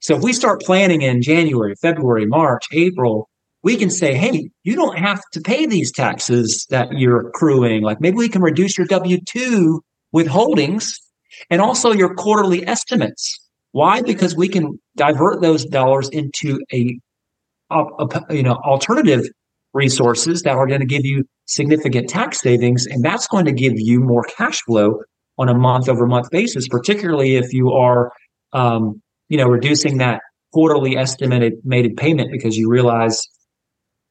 so 0.00 0.16
if 0.16 0.22
we 0.22 0.32
start 0.32 0.62
planning 0.62 1.02
in 1.02 1.22
January, 1.22 1.74
February, 1.80 2.26
March, 2.26 2.64
April, 2.72 3.28
we 3.62 3.76
can 3.76 3.90
say, 3.90 4.14
hey, 4.14 4.50
you 4.62 4.76
don't 4.76 4.98
have 4.98 5.20
to 5.32 5.40
pay 5.40 5.66
these 5.66 5.90
taxes 5.90 6.66
that 6.70 6.92
you're 6.92 7.28
accruing. 7.28 7.82
Like 7.82 8.00
maybe 8.00 8.16
we 8.16 8.28
can 8.28 8.42
reduce 8.42 8.78
your 8.78 8.86
W 8.86 9.18
2 9.26 9.82
withholdings 10.14 10.92
and 11.50 11.60
also 11.60 11.92
your 11.92 12.14
quarterly 12.14 12.66
estimates. 12.66 13.40
Why? 13.72 14.00
Because 14.00 14.36
we 14.36 14.48
can 14.48 14.78
divert 14.96 15.40
those 15.40 15.64
dollars 15.64 16.08
into 16.10 16.60
a, 16.72 16.98
a, 17.70 17.82
a 17.82 18.34
you 18.34 18.42
know 18.42 18.54
alternative 18.64 19.24
resources 19.76 20.42
that 20.42 20.56
are 20.56 20.66
going 20.66 20.80
to 20.80 20.86
give 20.86 21.04
you 21.04 21.24
significant 21.44 22.08
tax 22.08 22.40
savings, 22.40 22.86
and 22.86 23.04
that's 23.04 23.28
going 23.28 23.44
to 23.44 23.52
give 23.52 23.74
you 23.76 24.00
more 24.00 24.24
cash 24.36 24.60
flow 24.62 25.02
on 25.38 25.48
a 25.48 25.54
month 25.54 25.88
over 25.88 26.06
month 26.06 26.30
basis, 26.30 26.66
particularly 26.66 27.36
if 27.36 27.52
you 27.52 27.70
are 27.72 28.10
um, 28.52 29.02
you 29.28 29.36
know, 29.36 29.46
reducing 29.46 29.98
that 29.98 30.22
quarterly 30.52 30.96
estimated 30.96 31.54
made 31.64 31.96
payment 31.96 32.30
because 32.32 32.56
you 32.56 32.70
realize 32.70 33.22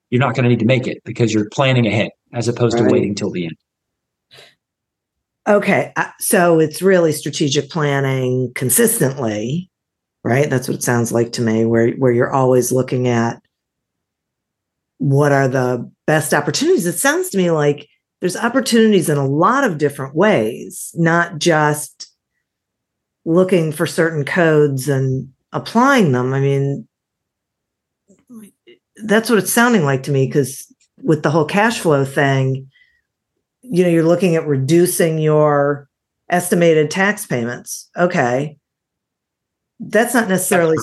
you're 0.09 0.19
not 0.19 0.35
going 0.35 0.43
to 0.43 0.49
need 0.49 0.59
to 0.59 0.65
make 0.65 0.87
it 0.87 1.01
because 1.03 1.33
you're 1.33 1.49
planning 1.49 1.87
ahead 1.87 2.11
as 2.33 2.47
opposed 2.47 2.75
right. 2.75 2.87
to 2.87 2.93
waiting 2.93 3.15
till 3.15 3.31
the 3.31 3.45
end. 3.45 3.55
Okay. 5.47 5.93
Uh, 5.95 6.09
so 6.19 6.59
it's 6.59 6.81
really 6.81 7.11
strategic 7.11 7.69
planning 7.69 8.51
consistently, 8.55 9.69
right? 10.23 10.49
That's 10.49 10.67
what 10.67 10.75
it 10.75 10.83
sounds 10.83 11.11
like 11.11 11.33
to 11.33 11.41
me, 11.41 11.65
where, 11.65 11.91
where 11.93 12.11
you're 12.11 12.33
always 12.33 12.71
looking 12.71 13.07
at 13.07 13.41
what 14.97 15.31
are 15.31 15.47
the 15.47 15.89
best 16.07 16.33
opportunities. 16.33 16.85
It 16.85 16.93
sounds 16.93 17.29
to 17.29 17.37
me 17.37 17.51
like 17.51 17.87
there's 18.21 18.37
opportunities 18.37 19.09
in 19.09 19.17
a 19.17 19.27
lot 19.27 19.63
of 19.63 19.77
different 19.77 20.15
ways, 20.15 20.91
not 20.95 21.39
just 21.39 22.11
looking 23.25 23.71
for 23.71 23.85
certain 23.85 24.23
codes 24.23 24.87
and 24.87 25.29
applying 25.51 26.11
them. 26.11 26.33
I 26.33 26.39
mean, 26.39 26.87
that's 29.03 29.29
what 29.29 29.39
it's 29.39 29.51
sounding 29.51 29.83
like 29.83 30.03
to 30.03 30.11
me 30.11 30.27
because 30.27 30.71
with 31.01 31.23
the 31.23 31.31
whole 31.31 31.45
cash 31.45 31.79
flow 31.79 32.05
thing, 32.05 32.69
you 33.61 33.83
know, 33.83 33.89
you're 33.89 34.03
looking 34.03 34.35
at 34.35 34.47
reducing 34.47 35.17
your 35.17 35.89
estimated 36.29 36.89
tax 36.89 37.25
payments. 37.25 37.89
Okay. 37.97 38.57
That's 39.79 40.13
not 40.13 40.29
necessarily 40.29 40.77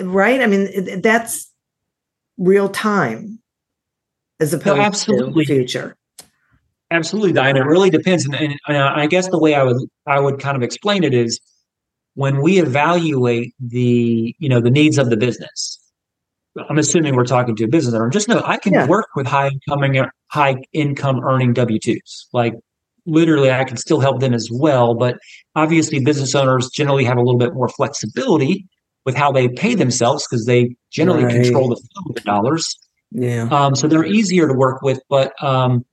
right. 0.00 0.40
I 0.40 0.46
mean, 0.46 1.00
that's 1.00 1.50
real 2.38 2.68
time 2.68 3.40
as 4.40 4.52
opposed 4.52 4.76
no, 4.76 4.82
absolutely. 4.82 5.44
to 5.44 5.54
future. 5.54 5.96
Absolutely, 6.90 7.32
Diana. 7.32 7.60
It 7.60 7.64
really 7.64 7.90
depends. 7.90 8.26
And, 8.26 8.34
and 8.34 8.76
uh, 8.76 8.92
I 8.94 9.06
guess 9.06 9.28
the 9.28 9.38
way 9.38 9.54
I 9.54 9.62
would 9.64 9.76
I 10.06 10.20
would 10.20 10.38
kind 10.38 10.56
of 10.56 10.62
explain 10.62 11.02
it 11.02 11.14
is 11.14 11.40
when 12.16 12.40
we 12.40 12.58
evaluate 12.58 13.54
the 13.60 14.34
you 14.38 14.48
know 14.48 14.60
the 14.60 14.70
needs 14.70 14.98
of 14.98 15.10
the 15.10 15.16
business 15.16 15.78
i'm 16.68 16.78
assuming 16.78 17.14
we're 17.14 17.24
talking 17.24 17.54
to 17.54 17.64
a 17.64 17.68
business 17.68 17.94
owner 17.94 18.08
just 18.08 18.28
know 18.28 18.42
i 18.44 18.56
can 18.56 18.72
yeah. 18.72 18.86
work 18.86 19.06
with 19.14 19.26
high 19.26 19.48
income 19.48 20.10
high 20.28 20.56
income 20.72 21.20
earning 21.24 21.54
w2s 21.54 22.26
like 22.32 22.54
literally 23.04 23.50
i 23.52 23.62
can 23.64 23.76
still 23.76 24.00
help 24.00 24.20
them 24.20 24.34
as 24.34 24.48
well 24.50 24.94
but 24.94 25.18
obviously 25.54 26.02
business 26.02 26.34
owners 26.34 26.68
generally 26.70 27.04
have 27.04 27.18
a 27.18 27.22
little 27.22 27.38
bit 27.38 27.54
more 27.54 27.68
flexibility 27.68 28.66
with 29.04 29.14
how 29.14 29.30
they 29.30 29.48
pay 29.48 29.74
themselves 29.74 30.26
because 30.26 30.46
they 30.46 30.74
generally 30.90 31.24
right. 31.24 31.42
control 31.42 31.68
the 31.68 31.76
flow 31.76 32.02
of 32.08 32.14
the 32.14 32.20
dollars 32.22 32.76
yeah 33.12 33.48
um, 33.50 33.74
so 33.74 33.86
they're 33.86 34.04
easier 34.04 34.46
to 34.46 34.54
work 34.54 34.82
with 34.82 35.00
but 35.08 35.32
um, 35.42 35.84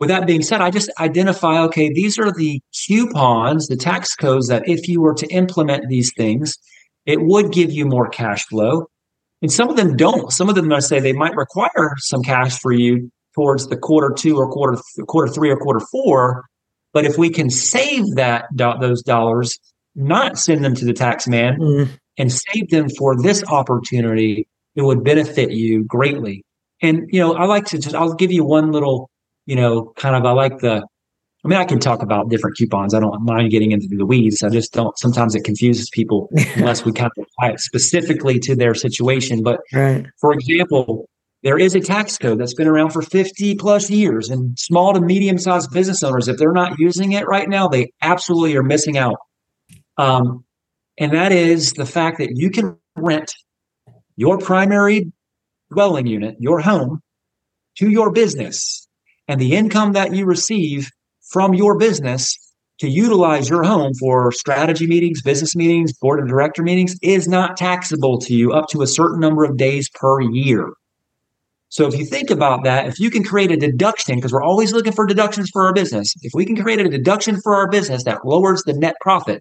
with 0.00 0.10
that 0.10 0.26
being 0.26 0.42
said, 0.42 0.60
I 0.60 0.70
just 0.70 0.90
identify 1.00 1.60
okay, 1.64 1.92
these 1.92 2.18
are 2.18 2.32
the 2.32 2.60
coupons, 2.72 3.66
the 3.66 3.76
tax 3.76 4.14
codes 4.14 4.46
that 4.48 4.68
if 4.68 4.86
you 4.88 5.00
were 5.00 5.14
to 5.14 5.26
implement 5.26 5.88
these 5.88 6.12
things, 6.16 6.56
it 7.06 7.20
would 7.22 7.52
give 7.52 7.72
you 7.72 7.84
more 7.84 8.08
cash 8.08 8.46
flow. 8.46 8.88
And 9.42 9.52
some 9.52 9.68
of 9.68 9.76
them 9.76 9.96
don't. 9.96 10.32
Some 10.32 10.48
of 10.48 10.54
them 10.54 10.72
I 10.72 10.80
say 10.80 11.00
they 11.00 11.12
might 11.12 11.36
require 11.36 11.94
some 11.98 12.22
cash 12.22 12.58
for 12.58 12.72
you 12.72 13.10
towards 13.34 13.68
the 13.68 13.76
quarter 13.76 14.12
two 14.16 14.36
or 14.36 14.50
quarter 14.50 14.80
quarter 15.06 15.32
three 15.32 15.50
or 15.50 15.56
quarter 15.56 15.84
four. 15.92 16.44
But 16.92 17.04
if 17.04 17.18
we 17.18 17.30
can 17.30 17.50
save 17.50 18.04
that 18.14 18.46
those 18.56 19.02
dollars, 19.02 19.58
not 19.94 20.38
send 20.38 20.64
them 20.64 20.74
to 20.74 20.84
the 20.84 20.92
tax 20.92 21.28
man, 21.28 21.58
mm. 21.58 21.88
and 22.16 22.32
save 22.32 22.70
them 22.70 22.88
for 22.90 23.20
this 23.20 23.44
opportunity, 23.44 24.47
it 24.78 24.84
would 24.84 25.02
benefit 25.02 25.50
you 25.50 25.82
greatly. 25.82 26.44
And 26.80 27.08
you 27.12 27.18
know, 27.18 27.34
I 27.34 27.46
like 27.46 27.64
to 27.66 27.78
just 27.78 27.96
I'll 27.96 28.14
give 28.14 28.30
you 28.30 28.44
one 28.44 28.70
little 28.70 29.10
you 29.44 29.56
know, 29.56 29.92
kind 29.96 30.14
of 30.14 30.24
I 30.24 30.30
like 30.30 30.60
the 30.60 30.86
I 31.44 31.48
mean, 31.48 31.58
I 31.58 31.64
can 31.64 31.78
talk 31.78 32.02
about 32.02 32.28
different 32.28 32.56
coupons. 32.56 32.94
I 32.94 33.00
don't 33.00 33.22
mind 33.22 33.50
getting 33.50 33.72
into 33.72 33.88
the 33.88 34.04
weeds. 34.04 34.42
I 34.42 34.50
just 34.50 34.72
don't. 34.72 34.98
Sometimes 34.98 35.34
it 35.34 35.44
confuses 35.44 35.88
people 35.88 36.28
unless 36.56 36.84
we 36.84 36.92
kind 36.92 37.10
of 37.16 37.24
apply 37.24 37.50
it 37.50 37.60
specifically 37.60 38.38
to 38.40 38.54
their 38.54 38.74
situation. 38.74 39.42
But 39.42 39.60
right. 39.72 40.04
for 40.20 40.32
example, 40.32 41.08
there 41.42 41.58
is 41.58 41.74
a 41.74 41.80
tax 41.80 42.18
code 42.18 42.38
that's 42.38 42.54
been 42.54 42.66
around 42.66 42.90
for 42.90 43.02
50 43.02 43.54
plus 43.54 43.88
years, 43.88 44.28
and 44.28 44.58
small 44.58 44.92
to 44.92 45.00
medium 45.00 45.38
sized 45.38 45.72
business 45.72 46.02
owners, 46.02 46.28
if 46.28 46.36
they're 46.36 46.52
not 46.52 46.78
using 46.78 47.12
it 47.12 47.26
right 47.26 47.48
now, 47.48 47.68
they 47.68 47.92
absolutely 48.02 48.56
are 48.56 48.62
missing 48.62 48.98
out. 48.98 49.16
Um, 49.96 50.44
and 50.98 51.12
that 51.12 51.32
is 51.32 51.72
the 51.74 51.86
fact 51.86 52.18
that 52.18 52.36
you 52.36 52.50
can 52.50 52.76
rent 52.96 53.32
your 54.18 54.36
primary 54.36 55.12
dwelling 55.72 56.08
unit, 56.08 56.34
your 56.40 56.58
home, 56.58 57.00
to 57.76 57.88
your 57.88 58.10
business 58.10 58.88
and 59.28 59.40
the 59.40 59.54
income 59.54 59.92
that 59.92 60.12
you 60.12 60.26
receive 60.26 60.90
from 61.30 61.54
your 61.54 61.78
business 61.78 62.36
to 62.80 62.88
utilize 62.88 63.48
your 63.48 63.62
home 63.62 63.92
for 63.94 64.32
strategy 64.32 64.88
meetings, 64.88 65.22
business 65.22 65.54
meetings, 65.54 65.92
board 65.92 66.18
of 66.18 66.26
director 66.26 66.64
meetings 66.64 66.96
is 67.00 67.28
not 67.28 67.56
taxable 67.56 68.18
to 68.18 68.34
you 68.34 68.52
up 68.52 68.68
to 68.68 68.82
a 68.82 68.88
certain 68.88 69.20
number 69.20 69.44
of 69.44 69.56
days 69.56 69.88
per 69.94 70.20
year. 70.20 70.72
So 71.68 71.86
if 71.86 71.96
you 71.96 72.04
think 72.04 72.30
about 72.30 72.64
that, 72.64 72.88
if 72.88 72.98
you 72.98 73.10
can 73.10 73.22
create 73.22 73.52
a 73.52 73.56
deduction, 73.56 74.16
because 74.16 74.32
we're 74.32 74.42
always 74.42 74.72
looking 74.72 74.92
for 74.92 75.06
deductions 75.06 75.48
for 75.52 75.64
our 75.64 75.72
business, 75.72 76.12
if 76.22 76.32
we 76.34 76.44
can 76.44 76.56
create 76.56 76.80
a 76.80 76.88
deduction 76.88 77.40
for 77.40 77.54
our 77.54 77.68
business 77.68 78.02
that 78.02 78.24
lowers 78.24 78.64
the 78.64 78.72
net 78.72 78.96
profit, 79.00 79.40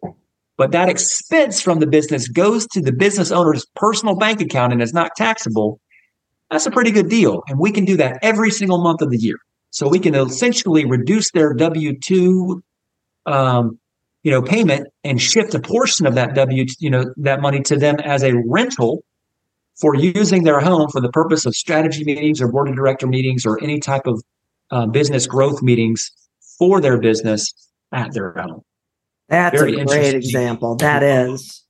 but 0.57 0.71
that 0.71 0.89
expense 0.89 1.61
from 1.61 1.79
the 1.79 1.87
business 1.87 2.27
goes 2.27 2.67
to 2.67 2.81
the 2.81 2.91
business 2.91 3.31
owner's 3.31 3.65
personal 3.75 4.15
bank 4.15 4.41
account 4.41 4.73
and 4.73 4.81
is 4.81 4.93
not 4.93 5.11
taxable, 5.15 5.79
that's 6.49 6.65
a 6.65 6.71
pretty 6.71 6.91
good 6.91 7.09
deal. 7.09 7.43
And 7.47 7.59
we 7.59 7.71
can 7.71 7.85
do 7.85 7.97
that 7.97 8.19
every 8.21 8.51
single 8.51 8.81
month 8.81 9.01
of 9.01 9.11
the 9.11 9.17
year. 9.17 9.37
So 9.69 9.87
we 9.87 9.99
can 9.99 10.15
essentially 10.15 10.85
reduce 10.85 11.31
their 11.31 11.53
W 11.53 11.99
two, 11.99 12.63
um, 13.25 13.77
you 14.23 14.31
know, 14.31 14.41
payment 14.41 14.87
and 15.03 15.21
shift 15.21 15.53
a 15.53 15.59
portion 15.59 16.05
of 16.05 16.15
that 16.15 16.33
W, 16.35 16.65
you 16.79 16.89
know, 16.89 17.13
that 17.17 17.41
money 17.41 17.61
to 17.63 17.75
them 17.77 17.97
as 17.99 18.23
a 18.23 18.33
rental 18.47 19.03
for 19.79 19.93
using 19.93 20.43
their 20.43 20.59
home 20.59 20.89
for 20.89 21.01
the 21.01 21.11
purpose 21.11 21.45
of 21.45 21.55
strategy 21.55 22.03
meetings 22.03 22.41
or 22.41 22.47
board 22.47 22.67
of 22.67 22.75
director 22.75 23.05
meetings 23.05 23.45
or 23.45 23.61
any 23.63 23.79
type 23.79 24.07
of 24.07 24.23
uh, 24.71 24.87
business 24.87 25.27
growth 25.27 25.61
meetings 25.61 26.11
for 26.57 26.81
their 26.81 26.97
business 26.97 27.53
at 27.91 28.11
their 28.13 28.31
home. 28.31 28.63
That's 29.29 29.59
Very 29.59 29.79
a 29.79 29.85
great 29.85 30.13
example. 30.13 30.75
That 30.77 31.03
is. 31.03 31.63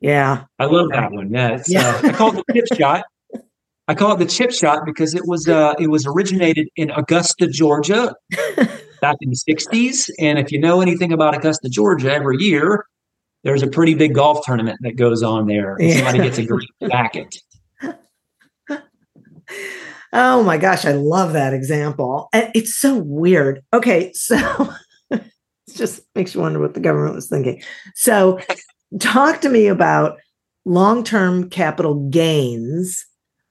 Yeah. 0.00 0.44
I 0.58 0.66
love 0.66 0.90
that 0.90 1.10
one. 1.12 1.32
Yeah. 1.32 1.62
yeah. 1.66 1.88
Uh, 1.88 2.08
I 2.08 2.12
call 2.12 2.38
it 2.38 2.44
the 2.46 2.54
chip 2.54 2.78
shot. 2.78 3.04
I 3.88 3.94
call 3.94 4.12
it 4.12 4.18
the 4.18 4.26
chip 4.26 4.52
shot 4.52 4.84
because 4.84 5.14
it 5.14 5.26
was 5.26 5.48
uh, 5.48 5.74
it 5.78 5.88
was 5.88 6.06
originated 6.06 6.68
in 6.76 6.90
Augusta, 6.90 7.48
Georgia, 7.48 8.14
back 9.00 9.16
in 9.20 9.30
the 9.30 9.38
'60s. 9.48 10.10
And 10.18 10.38
if 10.38 10.52
you 10.52 10.60
know 10.60 10.80
anything 10.80 11.12
about 11.12 11.34
Augusta, 11.36 11.68
Georgia, 11.68 12.12
every 12.12 12.36
year 12.38 12.84
there's 13.44 13.62
a 13.62 13.66
pretty 13.66 13.94
big 13.94 14.14
golf 14.14 14.44
tournament 14.44 14.78
that 14.82 14.96
goes 14.96 15.22
on 15.22 15.46
there. 15.46 15.76
And 15.76 15.88
Yeah. 15.88 15.96
Somebody 15.96 16.18
gets 16.18 16.38
a 16.38 16.44
great 16.44 16.68
jacket. 16.88 17.36
Oh 20.12 20.42
my 20.42 20.56
gosh, 20.56 20.86
I 20.86 20.92
love 20.92 21.34
that 21.34 21.52
example. 21.52 22.30
It's 22.32 22.74
so 22.74 22.96
weird. 22.96 23.62
Okay, 23.74 24.10
so 24.14 24.36
it 25.68 25.76
just 25.76 26.02
makes 26.14 26.34
you 26.34 26.40
wonder 26.40 26.58
what 26.58 26.74
the 26.74 26.80
government 26.80 27.14
was 27.14 27.28
thinking. 27.28 27.62
So, 27.94 28.40
talk 29.00 29.40
to 29.42 29.48
me 29.48 29.66
about 29.66 30.18
long 30.64 31.04
term 31.04 31.50
capital 31.50 32.08
gains 32.08 33.04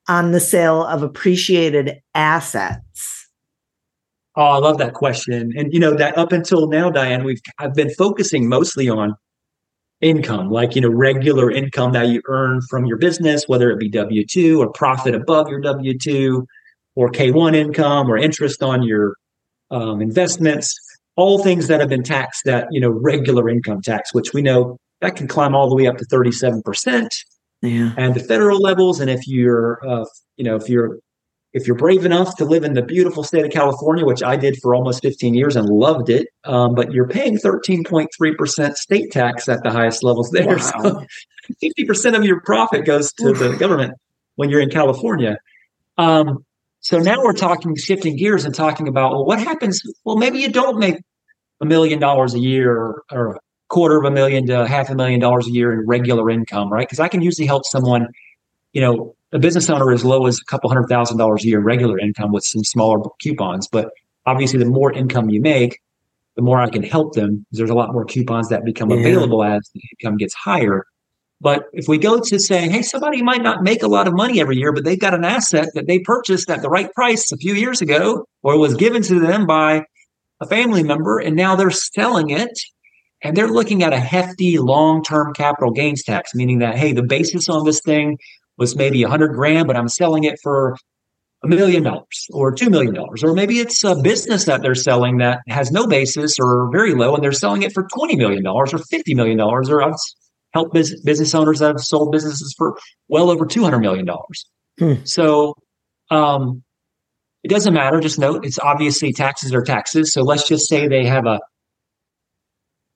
on 0.08 0.32
the 0.32 0.40
sale 0.40 0.84
of 0.86 1.04
appreciated 1.04 2.02
assets. 2.16 3.28
Oh, 4.36 4.44
I 4.44 4.58
love 4.58 4.78
that 4.78 4.94
question. 4.94 5.52
And 5.58 5.74
you 5.74 5.80
know 5.80 5.96
that 5.96 6.18
up 6.18 6.32
until 6.32 6.68
now, 6.68 6.90
Diane, 6.90 7.24
we've 7.24 7.42
I've 7.60 7.74
been 7.74 7.90
focusing 7.96 8.48
mostly 8.48 8.88
on 8.88 9.16
income, 10.00 10.52
like 10.52 10.76
you 10.76 10.82
know 10.82 10.90
regular 10.90 11.50
income 11.50 11.92
that 11.94 12.08
you 12.08 12.22
earn 12.28 12.62
from 12.70 12.86
your 12.86 12.98
business, 12.98 13.48
whether 13.48 13.72
it 13.72 13.80
be 13.80 13.90
W 13.90 14.26
two 14.26 14.62
or 14.62 14.72
profit 14.72 15.16
above 15.16 15.50
your 15.50 15.60
W 15.62 15.98
two, 15.98 16.48
or 16.96 17.10
K 17.10 17.32
one 17.32 17.56
income 17.56 18.10
or 18.10 18.18
interest 18.18 18.62
on 18.62 18.84
your 18.84 19.16
um, 19.72 20.02
investments. 20.02 20.78
All 21.18 21.44
things 21.44 21.68
that 21.68 21.80
have 21.82 21.90
been 21.90 22.04
taxed 22.04 22.48
at 22.48 22.68
you 22.72 22.80
know 22.80 22.90
regular 22.90 23.50
income 23.50 23.82
tax, 23.82 24.14
which 24.14 24.34
we 24.34 24.42
know 24.42 24.78
that 25.02 25.16
can 25.16 25.28
climb 25.28 25.54
all 25.56 25.68
the 25.70 25.76
way 25.76 25.88
up 25.88 25.98
to 25.98 26.06
thirty 26.06 26.32
seven 26.32 26.62
percent 26.64 27.14
Yeah. 27.62 27.92
and 27.98 28.16
the 28.16 28.20
federal 28.22 28.60
levels. 28.60 29.00
And 29.02 29.10
if 29.10 29.28
you're, 29.28 29.80
uh, 29.88 30.06
you 30.38 30.46
know, 30.46 30.56
if 30.56 30.70
you're 30.70 31.00
if 31.54 31.66
you're 31.66 31.76
brave 31.78 32.06
enough 32.06 32.36
to 32.36 32.46
live 32.46 32.64
in 32.64 32.74
the 32.74 32.84
beautiful 32.84 33.24
state 33.24 33.44
of 33.44 33.52
California, 33.52 34.06
which 34.06 34.22
I 34.22 34.36
did 34.36 34.58
for 34.62 34.76
almost 34.76 35.02
15 35.02 35.34
years 35.34 35.56
and 35.56 35.68
loved 35.68 36.10
it, 36.10 36.28
um, 36.44 36.76
but 36.76 36.92
you're 36.92 37.08
paying 37.08 37.38
13.3% 37.38 38.76
state 38.76 39.12
tax 39.12 39.50
at 39.50 39.64
the 39.64 39.72
highest 39.72 40.04
levels 40.04 40.30
there. 40.32 40.58
Wow. 40.58 40.58
So 40.84 41.06
50% 41.64 42.16
of 42.18 42.26
your 42.26 42.42
profit 42.42 42.86
goes 42.86 43.12
to 43.14 43.34
the 43.34 43.56
government 43.56 43.94
when 44.36 44.50
you're 44.50 44.60
in 44.62 44.70
California. 44.70 45.38
Um, 45.98 46.46
so 46.80 47.00
now 47.00 47.22
we're 47.24 47.34
talking, 47.34 47.76
shifting 47.76 48.16
gears 48.16 48.46
and 48.46 48.54
talking 48.54 48.88
about, 48.88 49.12
well, 49.12 49.26
what 49.26 49.40
happens? 49.40 49.82
Well, 50.06 50.18
maybe 50.18 50.40
you 50.40 50.52
don't 50.52 50.78
make 50.80 50.98
a 51.62 51.66
million 51.66 52.00
dollars 52.00 52.34
a 52.34 52.40
year 52.40 52.72
or, 52.76 53.04
or 53.12 53.36
a 53.36 53.40
quarter 53.70 53.98
of 53.98 54.06
a 54.06 54.12
million 54.12 54.48
to 54.48 54.68
half 54.68 54.90
a 54.90 54.96
million 54.96 55.20
dollars 55.20 55.48
a 55.48 55.52
year 55.52 55.74
in 55.74 55.86
regular 55.88 56.30
income, 56.30 56.72
right? 56.72 56.88
Because 56.88 57.00
I 57.00 57.08
can 57.08 57.22
usually 57.22 57.48
help 57.48 57.66
someone, 57.66 58.08
you 58.74 58.82
know, 58.82 59.16
a 59.34 59.40
business 59.40 59.70
owner 59.70 59.92
as 59.92 60.06
low 60.06 60.26
as 60.28 60.40
a 60.40 60.46
couple 60.46 60.70
hundred 60.70 60.88
thousand 60.88 61.18
dollars 61.18 61.44
a 61.44 61.48
year 61.48 61.60
in 61.60 61.66
regular 61.66 62.00
income 62.00 62.32
with 62.32 62.46
some 62.46 62.64
smaller 62.64 63.00
coupons. 63.20 63.68
But 63.68 63.90
obviously, 64.26 64.60
the 64.60 64.66
more 64.66 64.94
income 64.94 65.30
you 65.30 65.42
make, 65.42 65.80
the 66.38 66.42
more 66.44 66.62
I 66.62 66.70
can 66.70 66.84
help 66.84 67.14
them. 67.14 67.46
There's 67.52 67.70
a 67.70 67.74
lot 67.74 67.92
more 67.92 68.06
coupons 68.06 68.50
that 68.50 68.64
become 68.64 68.90
Yeah. 68.92 68.98
available 68.98 69.44
as 69.44 69.70
the 69.74 69.82
income 70.00 70.18
gets 70.18 70.34
higher. 70.36 70.86
But 71.40 71.66
if 71.74 71.88
we 71.88 71.98
go 72.00 72.20
to 72.20 72.40
saying, 72.40 72.72
hey, 72.72 72.82
somebody 72.82 73.22
might 73.22 73.44
not 73.44 73.62
make 73.62 73.84
a 73.84 73.88
lot 73.88 74.08
of 74.08 74.16
money 74.16 74.42
every 74.42 74.58
year, 74.58 74.74
but 74.74 74.86
they've 74.86 75.00
got 75.00 75.14
an 75.14 75.24
asset 75.24 75.70
that 75.76 75.86
they 75.86 76.00
purchased 76.00 76.50
at 76.50 76.62
the 76.62 76.70
right 76.70 76.92
price 76.94 77.32
a 77.32 77.38
few 77.38 77.54
years 77.54 77.82
ago, 77.82 78.26
or 78.42 78.58
was 78.58 78.74
given 78.74 79.04
to 79.04 79.20
them 79.20 79.46
by 79.46 79.84
a 80.42 80.48
family 80.48 80.84
member, 80.84 81.20
and 81.20 81.36
now 81.36 81.56
they're 81.56 81.72
selling 81.72 82.30
it 82.30 82.58
and 83.24 83.36
they're 83.36 83.48
looking 83.48 83.82
at 83.84 83.94
a 83.94 84.00
hefty 84.00 84.60
long-term 84.60 85.34
capital 85.34 85.72
gains 85.72 86.04
tax, 86.04 86.36
meaning 86.36 86.60
that, 86.60 86.78
hey, 86.78 86.94
the 86.94 87.04
basis 87.04 87.50
on 87.50 87.66
this 87.66 87.82
thing 87.82 88.18
was 88.58 88.76
maybe 88.76 89.04
a 89.04 89.10
hundred 89.10 89.34
grand, 89.34 89.68
but 89.68 89.76
I'm 89.76 89.90
selling 89.90 90.24
it 90.24 90.38
for 90.44 90.76
a 91.44 91.48
million 91.48 91.84
dollars 91.84 92.28
or 92.32 92.52
two 92.52 92.70
million 92.70 92.94
dollars, 92.94 93.24
or 93.24 93.34
maybe 93.34 93.60
it's 93.60 93.84
a 93.84 93.96
business 93.96 94.46
that 94.46 94.62
they're 94.62 94.76
selling 94.76 95.18
that 95.18 95.42
has 95.48 95.72
no 95.72 95.88
basis 95.88 96.40
or 96.40 96.70
very 96.72 96.94
low, 96.94 97.14
and 97.14 97.24
they're 97.24 97.32
selling 97.32 97.64
it 97.64 97.74
for 97.74 97.88
twenty 97.94 98.16
million 98.16 98.44
dollars 98.44 98.74
or 98.74 98.80
fifty 98.80 99.14
million 99.14 99.38
dollars, 99.38 99.70
or 99.70 99.82
helped 100.54 100.74
bus- 100.74 101.00
business 101.02 101.36
owners 101.36 101.60
that 101.60 101.68
have 101.68 101.80
sold 101.80 102.12
businesses 102.12 102.54
for 102.58 102.78
well 103.08 103.30
over 103.30 103.46
two 103.46 103.64
hundred 103.64 103.80
million 103.80 104.06
dollars. 104.06 104.46
Hmm. 104.80 104.96
So, 105.04 105.56
um, 106.12 106.64
it 107.44 107.50
doesn't 107.50 107.74
matter. 107.74 108.00
Just 108.00 108.20
note 108.20 108.46
it's 108.46 108.60
obviously 108.60 109.14
taxes 109.14 109.54
are 109.54 109.62
taxes. 109.62 110.14
So 110.14 110.22
let's 110.22 110.48
just 110.48 110.68
say 110.68 110.88
they 110.88 111.06
have 111.06 111.26
a 111.26 111.40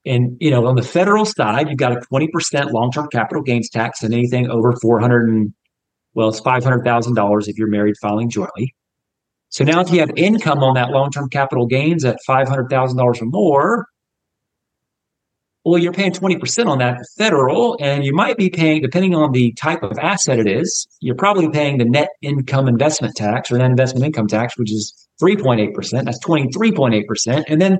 and 0.06 0.36
you 0.40 0.50
know, 0.50 0.66
on 0.66 0.76
the 0.76 0.84
federal 0.84 1.26
side, 1.26 1.70
you've 1.70 1.78
got 1.78 1.92
a 1.92 2.02
20% 2.12 2.72
long-term 2.72 3.08
capital 3.12 3.44
gains 3.44 3.70
tax 3.70 4.02
and 4.02 4.14
anything 4.14 4.50
over 4.50 4.74
400 4.82 5.30
and 5.30 5.54
well, 6.14 6.28
it's 6.28 6.42
$500,000 6.42 7.48
if 7.48 7.58
you're 7.58 7.70
married 7.70 7.96
filing 8.02 8.30
jointly. 8.30 8.76
So 9.50 9.64
now 9.64 9.80
if 9.80 9.92
you 9.92 10.00
have 10.00 10.12
income 10.18 10.64
on 10.64 10.74
that 10.74 10.90
long-term 10.90 11.30
capital 11.30 11.68
gains 11.68 12.04
at 12.04 12.18
$500,000 12.28 13.22
or 13.22 13.26
more, 13.26 13.86
well, 15.64 15.78
you're 15.78 15.94
paying 15.94 16.12
20% 16.12 16.66
on 16.66 16.80
that 16.80 17.06
federal, 17.18 17.78
and 17.80 18.04
you 18.04 18.14
might 18.14 18.36
be 18.36 18.50
paying, 18.50 18.82
depending 18.82 19.14
on 19.14 19.32
the 19.32 19.52
type 19.54 19.84
of 19.84 19.98
asset 20.00 20.40
it 20.40 20.48
is, 20.48 20.88
you're 21.02 21.16
probably 21.16 21.50
paying 21.50 21.78
the 21.78 21.86
net 21.86 22.10
income 22.22 22.68
investment 22.68 23.16
tax 23.16 23.52
or 23.52 23.60
net 23.60 23.70
investment 23.70 24.06
income 24.06 24.28
tax, 24.28 24.58
which 24.58 24.72
is 24.72 24.94
3.8%. 25.22 26.06
That's 26.06 26.24
23.8%. 26.26 27.44
And 27.48 27.62
then 27.62 27.78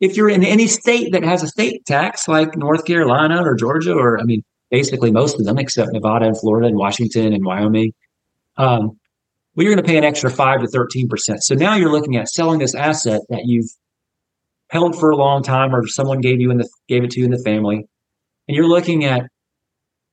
if 0.00 0.16
you're 0.16 0.28
in 0.28 0.44
any 0.44 0.68
state 0.68 1.12
that 1.12 1.24
has 1.24 1.42
a 1.42 1.48
state 1.48 1.84
tax 1.86 2.28
like 2.28 2.56
North 2.56 2.84
Carolina 2.84 3.42
or 3.42 3.56
Georgia, 3.56 3.94
or 3.94 4.20
I 4.20 4.22
mean, 4.22 4.44
basically 4.70 5.10
most 5.10 5.38
of 5.40 5.44
them 5.44 5.58
except 5.58 5.92
Nevada 5.92 6.26
and 6.26 6.38
Florida 6.38 6.68
and 6.68 6.76
Washington 6.76 7.32
and 7.32 7.44
Wyoming, 7.44 7.92
um, 8.56 8.98
well, 9.56 9.64
you're 9.64 9.74
going 9.74 9.84
to 9.84 9.88
pay 9.88 9.98
an 9.98 10.04
extra 10.04 10.30
5 10.30 10.62
to 10.62 10.66
13%. 10.66 11.38
So 11.40 11.54
now 11.54 11.74
you're 11.74 11.90
looking 11.90 12.16
at 12.16 12.28
selling 12.28 12.58
this 12.60 12.74
asset 12.74 13.22
that 13.28 13.42
you've 13.44 13.70
held 14.70 14.98
for 14.98 15.10
a 15.10 15.16
long 15.16 15.42
time 15.42 15.74
or 15.74 15.86
someone 15.86 16.20
gave 16.20 16.40
you 16.40 16.50
in 16.50 16.58
the 16.58 16.68
gave 16.88 17.04
it 17.04 17.10
to 17.10 17.20
you 17.20 17.26
in 17.26 17.30
the 17.30 17.42
family 17.44 17.86
and 18.48 18.56
you're 18.56 18.68
looking 18.68 19.04
at 19.04 19.22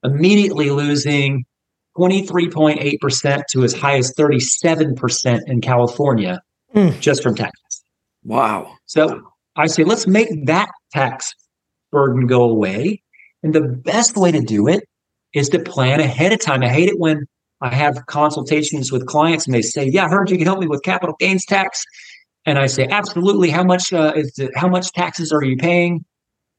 immediately 0.04 0.70
losing 0.70 1.44
23.8% 1.98 3.42
to 3.50 3.64
as 3.64 3.72
high 3.74 3.96
as 3.98 4.14
37% 4.14 5.40
in 5.46 5.60
California 5.60 6.40
Mm. 6.74 6.98
just 7.00 7.22
from 7.22 7.34
taxes. 7.34 7.84
Wow. 8.24 8.72
So 8.86 9.20
I 9.56 9.66
say, 9.66 9.84
let's 9.84 10.06
make 10.06 10.28
that 10.46 10.70
tax 10.92 11.34
burden 11.90 12.26
go 12.26 12.44
away. 12.44 13.02
And 13.42 13.54
the 13.54 13.60
best 13.60 14.16
way 14.16 14.32
to 14.32 14.40
do 14.40 14.68
it 14.68 14.84
is 15.34 15.50
to 15.50 15.58
plan 15.58 16.00
ahead 16.00 16.32
of 16.32 16.40
time. 16.40 16.62
I 16.62 16.68
hate 16.68 16.88
it 16.88 16.98
when 16.98 17.26
I 17.60 17.74
have 17.74 18.06
consultations 18.06 18.90
with 18.90 19.06
clients 19.06 19.46
and 19.46 19.54
they 19.54 19.60
say, 19.62 19.86
"Yeah, 19.86 20.06
I 20.06 20.08
heard 20.08 20.30
you 20.30 20.38
can 20.38 20.46
help 20.46 20.60
me 20.60 20.66
with 20.66 20.82
capital 20.82 21.14
gains 21.18 21.44
tax." 21.44 21.84
And 22.44 22.58
I 22.58 22.66
say, 22.66 22.86
"Absolutely. 22.86 23.50
How 23.50 23.62
much 23.62 23.92
uh, 23.92 24.12
is 24.16 24.38
it, 24.38 24.50
how 24.56 24.68
much 24.68 24.92
taxes 24.92 25.32
are 25.32 25.42
you 25.42 25.56
paying?" 25.56 26.04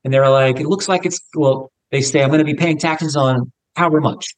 And 0.04 0.13
they're 0.13 0.30
like, 0.30 0.60
"It 0.60 0.67
looks 0.67 0.88
like 0.88 1.06
it's 1.06 1.19
well." 1.36 1.72
They 1.91 2.02
say, 2.02 2.24
"I'm 2.24 2.30
going 2.30 2.39
to 2.39 2.46
be 2.46 2.56
paying 2.56 2.78
taxes 2.78 3.15
on 3.15 3.52
however 3.76 4.00
much." 4.00 4.34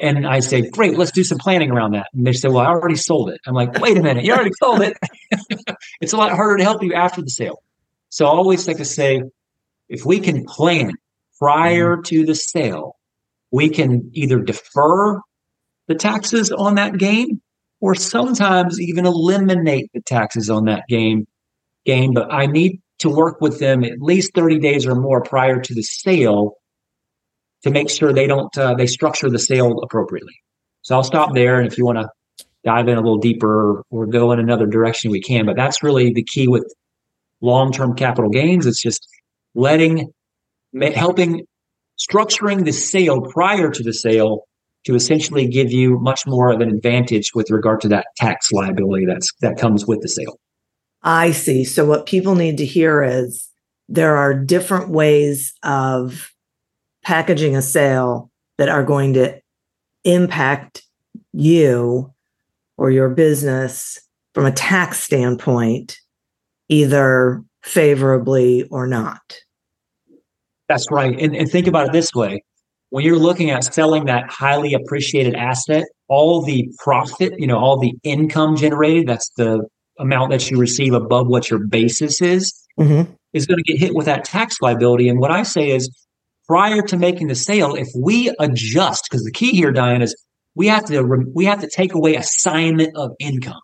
And 0.00 0.26
I 0.26 0.40
say, 0.40 0.68
"Great, 0.68 0.98
let's 0.98 1.12
do 1.12 1.24
some 1.24 1.38
planning 1.38 1.70
around 1.70 1.92
that." 1.92 2.08
And 2.12 2.26
they 2.26 2.32
say, 2.32 2.48
"Well, 2.48 2.58
I 2.58 2.66
already 2.66 2.96
sold 2.96 3.30
it." 3.30 3.40
I'm 3.46 3.54
like, 3.54 3.78
"Wait 3.80 3.96
a 3.96 4.02
minute, 4.02 4.24
you 4.24 4.32
already 4.32 4.52
sold 4.60 4.82
it." 4.82 4.96
it's 6.00 6.12
a 6.12 6.16
lot 6.16 6.32
harder 6.32 6.58
to 6.58 6.64
help 6.64 6.82
you 6.82 6.94
after 6.94 7.22
the 7.22 7.30
sale. 7.30 7.62
So 8.10 8.26
I 8.26 8.28
always 8.28 8.68
like 8.68 8.76
to 8.76 8.84
say, 8.84 9.22
if 9.88 10.04
we 10.04 10.20
can 10.20 10.44
plan 10.44 10.92
prior 11.38 12.00
to 12.02 12.24
the 12.24 12.34
sale, 12.34 12.96
we 13.50 13.70
can 13.70 14.10
either 14.12 14.38
defer 14.38 15.20
the 15.86 15.94
taxes 15.94 16.50
on 16.52 16.76
that 16.76 16.96
gain 16.98 17.40
or 17.84 17.94
sometimes 17.94 18.80
even 18.80 19.04
eliminate 19.04 19.90
the 19.92 20.00
taxes 20.00 20.48
on 20.48 20.64
that 20.64 20.84
game 20.88 21.26
game 21.84 22.14
But 22.14 22.32
I 22.32 22.46
need 22.46 22.80
to 23.00 23.10
work 23.10 23.42
with 23.42 23.58
them 23.58 23.84
at 23.84 24.00
least 24.00 24.32
30 24.34 24.58
days 24.58 24.86
or 24.86 24.94
more 24.94 25.22
prior 25.22 25.60
to 25.60 25.74
the 25.74 25.82
sale 25.82 26.54
to 27.62 27.70
make 27.70 27.90
sure 27.90 28.10
they 28.10 28.26
don't 28.26 28.56
uh, 28.56 28.72
they 28.72 28.86
structure 28.86 29.28
the 29.28 29.38
sale 29.38 29.80
appropriately. 29.82 30.32
So 30.80 30.94
I'll 30.94 31.04
stop 31.04 31.34
there, 31.34 31.58
and 31.58 31.70
if 31.70 31.76
you 31.76 31.84
want 31.84 31.98
to 31.98 32.08
dive 32.64 32.88
in 32.88 32.96
a 32.96 33.02
little 33.02 33.18
deeper 33.18 33.82
or 33.90 34.06
go 34.06 34.32
in 34.32 34.38
another 34.38 34.66
direction, 34.66 35.10
we 35.10 35.20
can. 35.20 35.44
But 35.44 35.56
that's 35.56 35.82
really 35.82 36.10
the 36.10 36.24
key 36.24 36.48
with 36.48 36.64
long-term 37.42 37.96
capital 37.96 38.30
gains. 38.30 38.64
It's 38.64 38.82
just 38.82 39.06
letting, 39.54 40.10
helping, 40.94 41.46
structuring 41.98 42.64
the 42.64 42.72
sale 42.72 43.20
prior 43.20 43.70
to 43.70 43.82
the 43.82 43.92
sale 43.92 44.46
to 44.84 44.94
essentially 44.94 45.46
give 45.46 45.72
you 45.72 45.98
much 45.98 46.26
more 46.26 46.50
of 46.50 46.60
an 46.60 46.68
advantage 46.68 47.34
with 47.34 47.50
regard 47.50 47.80
to 47.80 47.88
that 47.88 48.06
tax 48.16 48.52
liability 48.52 49.06
that's 49.06 49.32
that 49.40 49.58
comes 49.58 49.86
with 49.86 50.00
the 50.00 50.08
sale. 50.08 50.38
I 51.02 51.32
see. 51.32 51.64
So, 51.64 51.84
what 51.84 52.06
people 52.06 52.34
need 52.34 52.58
to 52.58 52.66
hear 52.66 53.02
is 53.02 53.48
there 53.88 54.16
are 54.16 54.34
different 54.34 54.90
ways 54.90 55.52
of 55.62 56.30
packaging 57.04 57.56
a 57.56 57.62
sale 57.62 58.30
that 58.58 58.68
are 58.68 58.84
going 58.84 59.14
to 59.14 59.38
impact 60.04 60.82
you 61.32 62.12
or 62.76 62.90
your 62.90 63.08
business 63.08 64.00
from 64.34 64.46
a 64.46 64.52
tax 64.52 65.00
standpoint, 65.00 65.98
either 66.68 67.42
favorably 67.62 68.64
or 68.70 68.86
not. 68.86 69.38
That's 70.68 70.86
right. 70.90 71.18
And, 71.18 71.36
and 71.36 71.50
think 71.50 71.66
about 71.66 71.88
it 71.88 71.92
this 71.92 72.14
way 72.14 72.42
when 72.94 73.04
you're 73.04 73.18
looking 73.18 73.50
at 73.50 73.64
selling 73.64 74.04
that 74.04 74.30
highly 74.30 74.72
appreciated 74.72 75.34
asset, 75.34 75.82
all 76.06 76.42
the 76.42 76.70
profit, 76.78 77.32
you 77.40 77.46
know, 77.48 77.58
all 77.58 77.76
the 77.76 77.92
income 78.04 78.54
generated, 78.54 79.08
that's 79.08 79.28
the 79.36 79.66
amount 79.98 80.30
that 80.30 80.48
you 80.48 80.60
receive 80.60 80.94
above 80.94 81.26
what 81.26 81.50
your 81.50 81.58
basis 81.58 82.22
is, 82.22 82.54
Mhm. 82.78 83.08
is 83.32 83.46
going 83.46 83.58
to 83.58 83.64
get 83.64 83.80
hit 83.80 83.96
with 83.96 84.06
that 84.06 84.24
tax 84.24 84.58
liability. 84.60 85.08
And 85.08 85.18
what 85.18 85.32
I 85.32 85.42
say 85.42 85.72
is 85.72 85.90
prior 86.46 86.82
to 86.82 86.96
making 86.96 87.26
the 87.26 87.34
sale, 87.34 87.74
if 87.74 87.88
we 88.00 88.32
adjust, 88.38 89.08
because 89.10 89.24
the 89.24 89.32
key 89.32 89.50
here, 89.50 89.72
Diane, 89.72 90.00
is 90.00 90.14
we 90.54 90.68
have 90.68 90.84
to 90.84 91.02
we 91.34 91.46
have 91.46 91.62
to 91.62 91.68
take 91.68 91.94
away 91.94 92.14
assignment 92.14 92.96
of 92.96 93.10
income. 93.18 93.60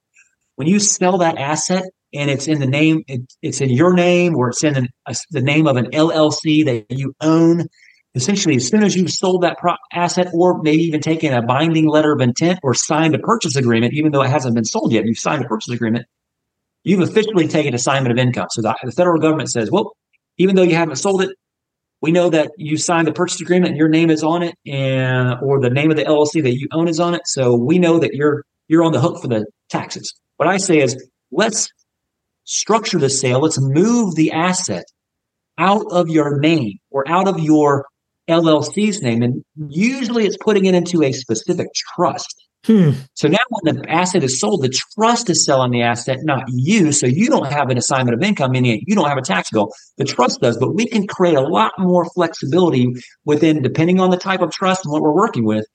When 0.56 0.66
you 0.66 0.80
sell 0.80 1.18
that 1.18 1.38
asset 1.38 1.84
and 2.12 2.32
it's 2.32 2.48
in 2.48 2.58
the 2.58 2.66
name, 2.66 3.04
it, 3.06 3.20
it's 3.42 3.60
in 3.60 3.70
your 3.70 3.92
name 3.92 4.34
or 4.34 4.48
it's 4.48 4.64
in 4.64 4.74
an, 4.76 4.88
a, 5.06 5.14
the 5.30 5.40
name 5.40 5.68
of 5.68 5.76
an 5.76 5.86
LLC 5.92 6.64
that 6.64 6.86
you 6.90 7.14
own. 7.20 7.68
Essentially, 8.14 8.56
as 8.56 8.66
soon 8.66 8.82
as 8.82 8.96
you've 8.96 9.10
sold 9.10 9.42
that 9.42 9.58
pro- 9.58 9.76
asset, 9.92 10.28
or 10.32 10.60
maybe 10.62 10.82
even 10.82 11.00
taken 11.00 11.32
a 11.32 11.42
binding 11.42 11.86
letter 11.86 12.12
of 12.12 12.20
intent 12.20 12.58
or 12.62 12.74
signed 12.74 13.14
a 13.14 13.18
purchase 13.18 13.54
agreement, 13.54 13.94
even 13.94 14.10
though 14.10 14.22
it 14.22 14.30
hasn't 14.30 14.54
been 14.54 14.64
sold 14.64 14.92
yet, 14.92 15.04
you've 15.04 15.18
signed 15.18 15.44
a 15.44 15.48
purchase 15.48 15.72
agreement. 15.72 16.06
You've 16.82 17.00
officially 17.08 17.46
taken 17.46 17.72
assignment 17.72 18.10
of 18.10 18.18
income. 18.18 18.48
So 18.50 18.62
the, 18.62 18.74
the 18.82 18.90
federal 18.90 19.20
government 19.20 19.50
says, 19.50 19.70
well, 19.70 19.94
even 20.38 20.56
though 20.56 20.62
you 20.62 20.74
haven't 20.74 20.96
sold 20.96 21.22
it, 21.22 21.30
we 22.00 22.10
know 22.10 22.30
that 22.30 22.50
you 22.56 22.78
signed 22.78 23.06
the 23.06 23.12
purchase 23.12 23.40
agreement 23.40 23.70
and 23.70 23.78
your 23.78 23.88
name 23.88 24.10
is 24.10 24.24
on 24.24 24.42
it 24.42 24.54
and 24.66 25.36
or 25.42 25.60
the 25.60 25.70
name 25.70 25.90
of 25.90 25.96
the 25.96 26.04
LLC 26.04 26.42
that 26.42 26.56
you 26.56 26.66
own 26.72 26.88
is 26.88 26.98
on 26.98 27.14
it. 27.14 27.22
So 27.26 27.54
we 27.54 27.78
know 27.78 27.98
that 27.98 28.14
you're 28.14 28.44
you're 28.68 28.82
on 28.82 28.92
the 28.92 29.00
hook 29.00 29.20
for 29.20 29.28
the 29.28 29.44
taxes. 29.68 30.14
What 30.38 30.48
I 30.48 30.56
say 30.56 30.80
is 30.80 30.96
let's 31.30 31.68
structure 32.44 32.98
the 32.98 33.10
sale. 33.10 33.40
Let's 33.40 33.60
move 33.60 34.14
the 34.14 34.32
asset 34.32 34.84
out 35.58 35.84
of 35.90 36.08
your 36.08 36.40
name 36.40 36.78
or 36.90 37.06
out 37.06 37.28
of 37.28 37.38
your 37.38 37.84
LLC's 38.30 39.02
name. 39.02 39.22
And 39.22 39.44
usually 39.68 40.24
it's 40.24 40.36
putting 40.38 40.64
it 40.66 40.74
into 40.74 41.02
a 41.02 41.12
specific 41.12 41.68
trust. 41.74 42.34
Hmm. 42.66 42.90
So 43.14 43.26
now 43.26 43.38
when 43.48 43.74
the 43.74 43.90
asset 43.90 44.22
is 44.22 44.38
sold, 44.38 44.62
the 44.62 44.68
trust 44.94 45.30
is 45.30 45.44
selling 45.44 45.70
the 45.70 45.82
asset, 45.82 46.18
not 46.22 46.44
you. 46.48 46.92
So 46.92 47.06
you 47.06 47.28
don't 47.28 47.50
have 47.50 47.70
an 47.70 47.78
assignment 47.78 48.14
of 48.14 48.22
income, 48.22 48.52
meaning 48.52 48.82
you 48.86 48.94
don't 48.94 49.08
have 49.08 49.16
a 49.16 49.22
tax 49.22 49.50
bill. 49.50 49.72
The 49.96 50.04
trust 50.04 50.40
does, 50.40 50.58
but 50.58 50.74
we 50.74 50.86
can 50.86 51.06
create 51.06 51.36
a 51.36 51.40
lot 51.40 51.72
more 51.78 52.04
flexibility 52.14 52.92
within, 53.24 53.62
depending 53.62 53.98
on 53.98 54.10
the 54.10 54.18
type 54.18 54.42
of 54.42 54.50
trust 54.50 54.84
and 54.84 54.92
what 54.92 55.00
we're 55.00 55.14
working 55.14 55.44
with, 55.44 55.66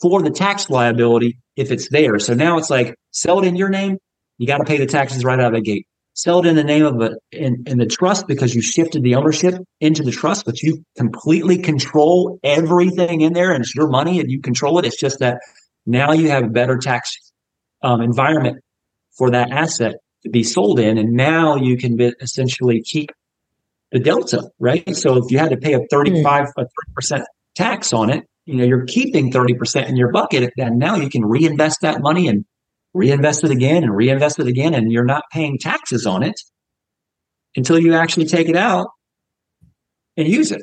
for 0.00 0.20
the 0.20 0.30
tax 0.30 0.68
liability 0.68 1.38
if 1.54 1.70
it's 1.70 1.88
there. 1.90 2.18
So 2.18 2.34
now 2.34 2.58
it's 2.58 2.70
like 2.70 2.96
sell 3.12 3.38
it 3.40 3.46
in 3.46 3.54
your 3.54 3.68
name, 3.68 3.98
you 4.38 4.46
got 4.46 4.58
to 4.58 4.64
pay 4.64 4.78
the 4.78 4.86
taxes 4.86 5.24
right 5.24 5.38
out 5.38 5.54
of 5.54 5.54
the 5.54 5.60
gate. 5.60 5.86
Sell 6.16 6.40
it 6.40 6.46
in 6.46 6.56
the 6.56 6.64
name 6.64 6.86
of 6.86 6.98
a 7.02 7.16
in, 7.30 7.62
in 7.66 7.76
the 7.76 7.84
trust 7.84 8.26
because 8.26 8.54
you 8.54 8.62
shifted 8.62 9.02
the 9.02 9.16
ownership 9.16 9.54
into 9.82 10.02
the 10.02 10.10
trust, 10.10 10.46
but 10.46 10.62
you 10.62 10.82
completely 10.96 11.58
control 11.58 12.38
everything 12.42 13.20
in 13.20 13.34
there 13.34 13.52
and 13.52 13.62
it's 13.62 13.74
your 13.74 13.88
money 13.88 14.18
and 14.18 14.30
you 14.30 14.40
control 14.40 14.78
it. 14.78 14.86
It's 14.86 14.98
just 14.98 15.18
that 15.18 15.40
now 15.84 16.12
you 16.12 16.30
have 16.30 16.44
a 16.44 16.48
better 16.48 16.78
tax 16.78 17.14
um, 17.82 18.00
environment 18.00 18.64
for 19.18 19.30
that 19.32 19.50
asset 19.50 19.96
to 20.22 20.30
be 20.30 20.42
sold 20.42 20.80
in. 20.80 20.96
And 20.96 21.12
now 21.12 21.56
you 21.56 21.76
can 21.76 21.96
be, 21.96 22.14
essentially 22.22 22.80
keep 22.82 23.10
the 23.92 24.00
delta, 24.00 24.50
right? 24.58 24.96
So 24.96 25.18
if 25.18 25.30
you 25.30 25.38
had 25.38 25.50
to 25.50 25.58
pay 25.58 25.74
a 25.74 25.80
35, 25.90 26.46
a 26.56 26.66
30% 26.98 27.24
tax 27.54 27.92
on 27.92 28.08
it, 28.08 28.24
you 28.46 28.54
know, 28.54 28.64
you're 28.64 28.86
keeping 28.86 29.30
30% 29.30 29.86
in 29.86 29.96
your 29.96 30.12
bucket. 30.12 30.50
And 30.56 30.78
now 30.78 30.96
you 30.96 31.10
can 31.10 31.26
reinvest 31.26 31.82
that 31.82 32.00
money 32.00 32.26
and 32.26 32.46
reinvest 32.96 33.44
it 33.44 33.50
again 33.50 33.82
and 33.82 33.94
reinvest 33.94 34.38
it 34.38 34.46
again. 34.46 34.74
And 34.74 34.90
you're 34.90 35.04
not 35.04 35.24
paying 35.32 35.58
taxes 35.58 36.06
on 36.06 36.22
it 36.22 36.40
until 37.54 37.78
you 37.78 37.94
actually 37.94 38.26
take 38.26 38.48
it 38.48 38.56
out 38.56 38.88
and 40.16 40.26
use 40.26 40.52
it. 40.52 40.62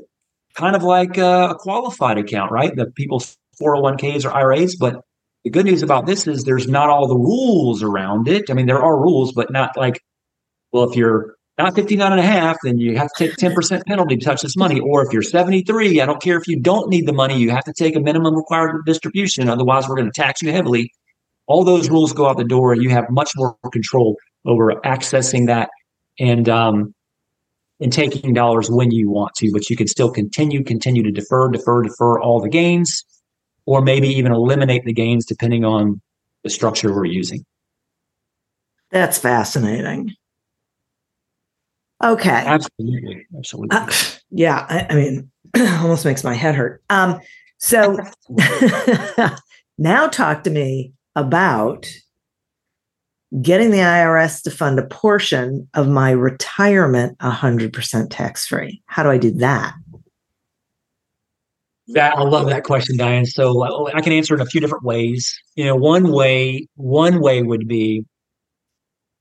Kind 0.55 0.75
of 0.75 0.83
like 0.83 1.17
uh, 1.17 1.49
a 1.51 1.55
qualified 1.55 2.17
account, 2.17 2.51
right? 2.51 2.75
The 2.75 2.87
people's 2.91 3.35
401ks 3.61 4.25
or 4.25 4.31
IRAs, 4.31 4.75
but 4.75 5.01
the 5.43 5.49
good 5.49 5.65
news 5.65 5.83
about 5.83 6.05
this 6.05 6.27
is 6.27 6.43
there's 6.43 6.67
not 6.67 6.89
all 6.89 7.07
the 7.07 7.17
rules 7.17 7.83
around 7.83 8.27
it. 8.27 8.49
I 8.49 8.53
mean, 8.53 8.65
there 8.65 8.81
are 8.81 9.01
rules, 9.01 9.33
but 9.33 9.51
not 9.51 9.75
like, 9.75 9.99
well, 10.71 10.89
if 10.89 10.95
you're 10.95 11.35
not 11.57 11.75
59 11.75 12.11
and 12.11 12.19
a 12.19 12.23
half, 12.23 12.57
then 12.63 12.77
you 12.77 12.97
have 12.97 13.09
to 13.13 13.27
take 13.27 13.37
10% 13.37 13.85
penalty 13.85 14.17
to 14.17 14.25
touch 14.25 14.41
this 14.41 14.55
money. 14.55 14.79
Or 14.79 15.05
if 15.05 15.11
you're 15.11 15.21
73, 15.21 16.01
I 16.01 16.05
don't 16.05 16.21
care 16.21 16.37
if 16.37 16.47
you 16.47 16.59
don't 16.59 16.89
need 16.89 17.05
the 17.07 17.13
money, 17.13 17.37
you 17.37 17.51
have 17.51 17.65
to 17.65 17.73
take 17.73 17.95
a 17.95 17.99
minimum 17.99 18.35
required 18.35 18.85
distribution. 18.85 19.49
Otherwise, 19.49 19.87
we're 19.87 19.95
going 19.95 20.11
to 20.11 20.21
tax 20.21 20.41
you 20.41 20.51
heavily. 20.51 20.91
All 21.47 21.63
those 21.63 21.89
rules 21.89 22.13
go 22.13 22.27
out 22.27 22.37
the 22.37 22.43
door 22.43 22.73
and 22.73 22.81
you 22.81 22.89
have 22.89 23.09
much 23.09 23.31
more 23.35 23.57
control 23.71 24.17
over 24.45 24.73
accessing 24.85 25.47
that 25.47 25.69
and, 26.19 26.47
um, 26.47 26.93
and 27.79 27.91
taking 27.91 28.33
dollars 28.33 28.69
when 28.69 28.91
you 28.91 29.09
want 29.09 29.33
to, 29.35 29.51
but 29.51 29.69
you 29.69 29.75
can 29.75 29.87
still 29.87 30.09
continue, 30.09 30.63
continue 30.63 31.03
to 31.03 31.11
defer, 31.11 31.49
defer, 31.49 31.81
defer 31.81 32.19
all 32.19 32.39
the 32.39 32.49
gains 32.49 33.03
or 33.65 33.81
maybe 33.81 34.07
even 34.07 34.31
eliminate 34.31 34.85
the 34.85 34.93
gains 34.93 35.25
depending 35.25 35.65
on 35.65 36.01
the 36.43 36.49
structure 36.49 36.93
we're 36.93 37.05
using. 37.05 37.45
That's 38.91 39.17
fascinating. 39.17 40.13
Okay. 42.03 42.29
Absolutely. 42.29 43.25
Absolutely. 43.37 43.77
Uh, 43.77 43.91
yeah. 44.29 44.65
I, 44.69 44.87
I, 44.89 44.95
mean, 44.95 45.31
almost 45.81 46.05
makes 46.05 46.23
my 46.23 46.33
head 46.33 46.55
hurt. 46.55 46.83
Um, 46.89 47.19
so 47.57 47.97
now 49.77 50.07
talk 50.07 50.43
to 50.43 50.49
me 50.49 50.93
about 51.15 51.87
getting 53.41 53.71
the 53.71 53.77
IRS 53.77 54.43
to 54.43 54.51
fund 54.51 54.77
a 54.77 54.85
portion 54.85 55.67
of 55.73 55.87
my 55.87 56.11
retirement 56.11 57.17
100% 57.19 58.07
tax 58.09 58.45
free. 58.45 58.81
How 58.85 59.03
do 59.03 59.09
I 59.09 59.17
do 59.17 59.31
that? 59.31 59.73
That 61.89 62.17
I 62.17 62.21
love 62.21 62.47
that 62.47 62.63
question, 62.63 62.95
Diane. 62.95 63.25
So 63.25 63.63
uh, 63.63 63.91
I 63.93 64.01
can 64.01 64.13
answer 64.13 64.35
it 64.35 64.37
in 64.37 64.47
a 64.47 64.49
few 64.49 64.61
different 64.61 64.85
ways. 64.85 65.37
You 65.55 65.65
know, 65.65 65.75
one 65.75 66.11
way, 66.11 66.67
one 66.75 67.19
way 67.19 67.43
would 67.43 67.67
be 67.67 68.05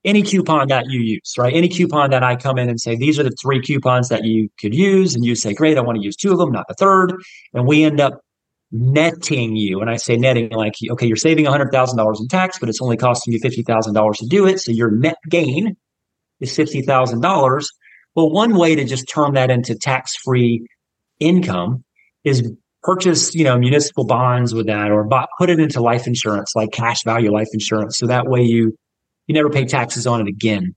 any 0.04 0.22
coupon 0.22 0.68
that 0.68 0.86
you 0.88 1.00
use, 1.00 1.34
right? 1.38 1.54
Any 1.54 1.68
coupon 1.68 2.10
that 2.10 2.22
I 2.22 2.36
come 2.36 2.58
in 2.58 2.68
and 2.68 2.80
say, 2.80 2.94
these 2.96 3.18
are 3.18 3.22
the 3.22 3.34
three 3.42 3.60
coupons 3.60 4.08
that 4.10 4.24
you 4.24 4.48
could 4.60 4.74
use. 4.74 5.14
And 5.14 5.24
you 5.24 5.34
say, 5.34 5.54
great, 5.54 5.78
I 5.78 5.80
want 5.80 5.98
to 5.98 6.04
use 6.04 6.16
two 6.16 6.32
of 6.32 6.38
them, 6.38 6.52
not 6.52 6.68
the 6.68 6.74
third. 6.74 7.14
And 7.52 7.66
we 7.66 7.82
end 7.84 8.00
up 8.00 8.20
netting 8.72 9.54
you. 9.54 9.80
And 9.80 9.90
I 9.90 9.96
say 9.96 10.16
netting 10.16 10.50
like, 10.50 10.74
okay, 10.90 11.06
you're 11.06 11.16
saving 11.16 11.44
$100,000 11.44 12.20
in 12.20 12.28
tax, 12.28 12.58
but 12.58 12.68
it's 12.68 12.80
only 12.80 12.96
costing 12.96 13.34
you 13.34 13.40
$50,000 13.40 14.16
to 14.16 14.26
do 14.26 14.46
it. 14.46 14.60
So 14.60 14.72
your 14.72 14.90
net 14.90 15.18
gain 15.28 15.76
is 16.40 16.56
$50,000. 16.56 17.66
Well, 18.14 18.30
one 18.30 18.56
way 18.56 18.74
to 18.74 18.84
just 18.84 19.08
turn 19.08 19.34
that 19.34 19.50
into 19.50 19.74
tax 19.74 20.16
free 20.16 20.66
income 21.20 21.84
is 22.24 22.50
purchase, 22.82 23.34
you 23.34 23.44
know, 23.44 23.58
municipal 23.58 24.04
bonds 24.04 24.54
with 24.54 24.66
that 24.66 24.90
or 24.90 25.04
buy, 25.04 25.26
put 25.38 25.50
it 25.50 25.60
into 25.60 25.80
life 25.80 26.06
insurance, 26.06 26.52
like 26.56 26.72
cash 26.72 27.04
value 27.04 27.30
life 27.30 27.48
insurance. 27.52 27.98
So 27.98 28.06
that 28.06 28.26
way 28.26 28.42
you, 28.42 28.76
you 29.26 29.34
never 29.34 29.50
pay 29.50 29.66
taxes 29.66 30.06
on 30.06 30.20
it 30.20 30.28
again. 30.28 30.74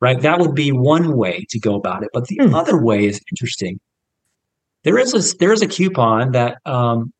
Right. 0.00 0.20
That 0.20 0.38
would 0.38 0.54
be 0.54 0.70
one 0.70 1.16
way 1.16 1.44
to 1.50 1.58
go 1.58 1.74
about 1.74 2.04
it. 2.04 2.10
But 2.12 2.28
the 2.28 2.38
hmm. 2.40 2.54
other 2.54 2.80
way 2.80 3.06
is 3.06 3.20
interesting. 3.32 3.80
There 4.84 4.96
is 4.98 5.12
a, 5.12 5.36
there 5.38 5.52
is 5.52 5.62
a 5.62 5.66
coupon 5.66 6.32
that, 6.32 6.58
um, 6.64 7.12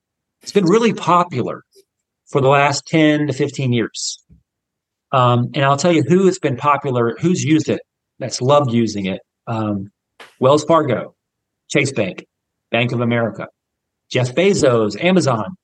it's 0.42 0.52
been 0.52 0.66
really 0.66 0.92
popular 0.92 1.62
for 2.26 2.40
the 2.40 2.48
last 2.48 2.86
10 2.86 3.26
to 3.26 3.32
15 3.32 3.72
years. 3.72 4.22
Um, 5.12 5.50
and 5.54 5.64
I'll 5.64 5.76
tell 5.76 5.92
you 5.92 6.02
who 6.02 6.28
it's 6.28 6.38
been 6.38 6.56
popular, 6.56 7.16
who's 7.20 7.42
used 7.42 7.68
it, 7.68 7.80
that's 8.18 8.42
loved 8.42 8.72
using 8.72 9.06
it. 9.06 9.20
Um, 9.46 9.90
Wells 10.40 10.64
Fargo, 10.64 11.14
Chase 11.68 11.92
Bank, 11.92 12.26
Bank 12.70 12.92
of 12.92 13.00
America. 13.00 13.48
Jeff 14.10 14.34
Bezos, 14.34 15.02
Amazon, 15.02 15.56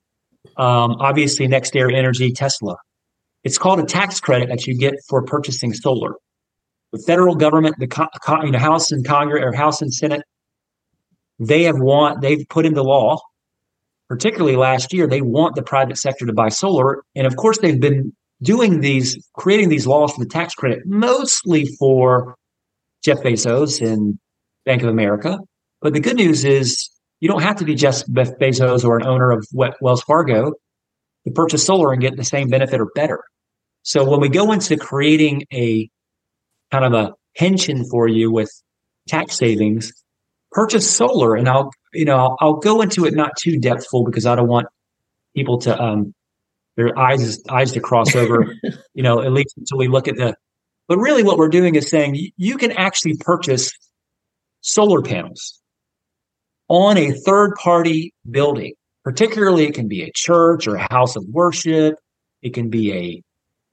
um, 0.57 0.97
obviously 1.01 1.49
NextEra 1.49 1.95
Energy, 1.95 2.33
Tesla. 2.33 2.77
It's 3.43 3.59
called 3.59 3.81
a 3.81 3.85
tax 3.85 4.21
credit 4.21 4.49
that 4.49 4.67
you 4.67 4.77
get 4.77 4.95
for 5.09 5.23
purchasing 5.23 5.73
solar. 5.75 6.15
The 6.93 7.03
federal 7.07 7.35
government, 7.35 7.77
the 7.79 7.87
co- 7.87 8.09
you 8.43 8.53
know, 8.53 8.59
House 8.59 8.91
and 8.91 9.05
Congress 9.05 9.43
or 9.43 9.53
House 9.53 9.83
and 9.83 9.93
Senate, 9.93 10.23
they 11.39 11.65
have 11.65 11.79
want 11.79 12.21
they've 12.21 12.47
put 12.49 12.65
into 12.65 12.83
law, 12.83 13.19
particularly 14.09 14.57
last 14.57 14.93
year, 14.93 15.07
they 15.07 15.23
want 15.23 15.55
the 15.55 15.63
private 15.63 15.99
sector 15.99 16.27
to 16.27 16.33
buy 16.33 16.49
solar, 16.49 17.03
and 17.15 17.27
of 17.27 17.37
course 17.37 17.59
they've 17.59 17.81
been 17.81 18.13
doing 18.43 18.81
these, 18.81 19.17
creating 19.35 19.69
these 19.69 19.87
laws 19.87 20.13
for 20.13 20.23
the 20.23 20.31
tax 20.31 20.55
credit, 20.55 20.81
mostly 20.85 21.67
for 21.79 22.37
Jeff 23.05 23.23
Bezos 23.23 23.81
and 23.81 24.19
Bank 24.65 24.83
of 24.83 24.89
America. 24.89 25.39
But 25.81 25.93
the 25.93 26.01
good 26.01 26.17
news 26.17 26.45
is 26.45 26.91
you 27.21 27.29
don't 27.29 27.43
have 27.43 27.57
to 27.57 27.65
be 27.65 27.75
Jeff 27.75 28.05
Bezos 28.07 28.85
or 28.85 28.99
an 28.99 29.07
owner 29.07 29.31
of 29.31 29.47
Wells 29.53 30.03
Fargo 30.03 30.53
to 31.27 31.33
purchase 31.33 31.65
solar 31.65 31.93
and 31.93 32.03
get 32.03 32.17
the 32.17 32.25
same 32.25 32.49
benefit 32.49 32.81
or 32.81 32.91
better. 32.95 33.23
So 33.83 34.09
when 34.09 34.21
we 34.21 34.29
go 34.29 34.53
into 34.53 34.77
creating 34.77 35.45
a 35.53 35.89
kind 36.71 36.85
of 36.85 36.93
a 36.95 37.13
pension 37.37 37.85
for 37.91 38.09
you 38.09 38.31
with 38.31 38.51
tax 39.09 39.37
savings, 39.37 39.93
purchase 40.53 40.91
solar. 40.91 41.35
And 41.35 41.49
I'll, 41.49 41.71
you 41.95 42.05
know, 42.05 42.17
I'll, 42.17 42.37
I'll 42.41 42.57
go 42.57 42.81
into 42.81 43.05
it 43.05 43.15
not 43.15 43.33
too 43.39 43.59
depthful 43.59 44.05
because 44.05 44.27
I 44.27 44.35
don't 44.35 44.49
want 44.49 44.67
people 45.35 45.59
to, 45.61 45.81
um, 45.81 46.15
their 46.77 46.99
eyes, 46.99 47.41
eyes 47.49 47.73
to 47.73 47.81
cross 47.81 48.15
over, 48.17 48.55
you 48.95 49.03
know, 49.03 49.23
at 49.23 49.33
least 49.33 49.55
until 49.57 49.79
we 49.79 49.89
look 49.89 50.09
at 50.09 50.17
the, 50.17 50.35
but 50.89 50.99
really 50.99 51.23
what 51.23 51.39
we're 51.39 51.49
doing 51.49 51.75
is 51.75 51.89
saying 51.89 52.31
you 52.37 52.57
can 52.57 52.73
actually 52.73 53.17
purchase 53.17 53.73
solar 54.61 55.03
panels 55.03 55.61
on 56.69 56.97
a 56.97 57.13
third 57.13 57.55
party 57.57 58.13
building. 58.31 58.75
Particularly, 59.05 59.65
it 59.65 59.75
can 59.75 59.87
be 59.87 60.03
a 60.03 60.11
church 60.15 60.67
or 60.67 60.77
a 60.77 60.87
house 60.91 61.15
of 61.15 61.25
worship. 61.29 61.97
It 62.41 62.55
can 62.55 62.71
be 62.71 62.93
a 62.93 63.23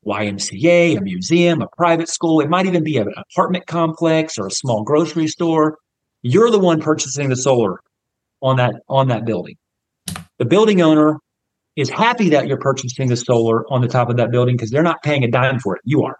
YMCA, 0.05 0.97
a 0.97 1.01
museum, 1.01 1.61
a 1.61 1.67
private 1.77 2.09
school. 2.09 2.41
It 2.41 2.49
might 2.49 2.65
even 2.65 2.83
be 2.83 2.97
an 2.97 3.13
apartment 3.15 3.65
complex 3.67 4.37
or 4.37 4.47
a 4.47 4.51
small 4.51 4.83
grocery 4.83 5.27
store. 5.27 5.77
You're 6.21 6.51
the 6.51 6.59
one 6.59 6.81
purchasing 6.81 7.29
the 7.29 7.35
solar. 7.35 7.79
On 8.41 8.57
that 8.57 8.75
on 8.87 9.07
that 9.09 9.25
building. 9.25 9.55
The 10.37 10.45
building 10.45 10.81
owner 10.81 11.17
is 11.75 11.89
happy 11.89 12.29
that 12.29 12.47
you're 12.47 12.57
purchasing 12.57 13.07
the 13.07 13.15
solar 13.15 13.65
on 13.71 13.81
the 13.81 13.87
top 13.87 14.09
of 14.09 14.17
that 14.17 14.31
building 14.31 14.55
because 14.55 14.71
they're 14.71 14.83
not 14.83 15.01
paying 15.03 15.23
a 15.23 15.31
dime 15.31 15.59
for 15.59 15.75
it. 15.75 15.81
You 15.85 16.03
are. 16.03 16.17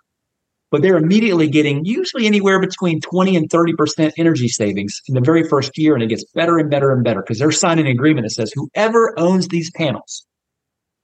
But 0.70 0.82
they're 0.82 0.98
immediately 0.98 1.50
getting 1.50 1.84
usually 1.84 2.26
anywhere 2.26 2.60
between 2.60 3.02
20 3.02 3.36
and 3.36 3.50
30% 3.50 4.14
energy 4.18 4.48
savings 4.48 5.02
in 5.08 5.16
the 5.16 5.22
very 5.22 5.44
first 5.44 5.78
year. 5.78 5.94
And 5.94 6.02
it 6.02 6.08
gets 6.08 6.24
better 6.34 6.58
and 6.58 6.70
better 6.70 6.92
and 6.92 7.04
better 7.04 7.22
because 7.22 7.40
they're 7.40 7.52
signing 7.52 7.88
an 7.88 7.92
agreement 7.92 8.26
that 8.26 8.32
says 8.32 8.54
whoever 8.56 9.14
owns 9.20 9.50
these 9.50 9.70
panels, 9.72 10.26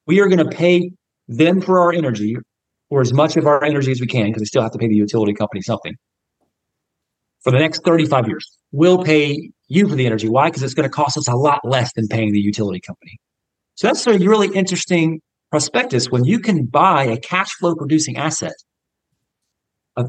we 0.06 0.22
are 0.22 0.30
going 0.30 0.38
to 0.38 0.56
pay 0.56 0.92
them 1.28 1.60
for 1.60 1.82
our 1.82 1.92
energy 1.92 2.38
or 2.90 3.02
as 3.02 3.12
much 3.12 3.36
of 3.36 3.46
our 3.46 3.62
energy 3.64 3.92
as 3.92 4.00
we 4.00 4.08
can 4.08 4.28
because 4.28 4.40
we 4.40 4.46
still 4.46 4.62
have 4.62 4.72
to 4.72 4.78
pay 4.78 4.88
the 4.88 4.96
utility 4.96 5.34
company 5.34 5.62
something 5.62 5.96
for 7.42 7.52
the 7.52 7.60
next 7.60 7.84
35 7.84 8.28
years. 8.28 8.58
We'll 8.72 9.04
pay 9.04 9.52
you 9.68 9.88
for 9.88 9.96
the 9.96 10.06
energy. 10.06 10.30
Why? 10.30 10.48
Because 10.48 10.64
it's 10.64 10.74
going 10.74 10.90
to 10.90 10.94
cost 10.94 11.18
us 11.18 11.28
a 11.28 11.36
lot 11.36 11.62
less 11.64 11.92
than 11.94 12.08
paying 12.08 12.32
the 12.32 12.40
utility 12.40 12.80
company. 12.80 13.20
So 13.76 13.88
that's 13.88 14.06
a 14.08 14.18
really 14.18 14.48
interesting 14.56 15.22
prospectus 15.52 16.10
when 16.10 16.26
you 16.26 16.40
can 16.40 16.66
buy 16.66 17.04
a 17.04 17.18
cash 17.18 17.52
flow 17.54 17.76
producing 17.76 18.18
asset. 18.18 18.56
Uh, 19.96 20.06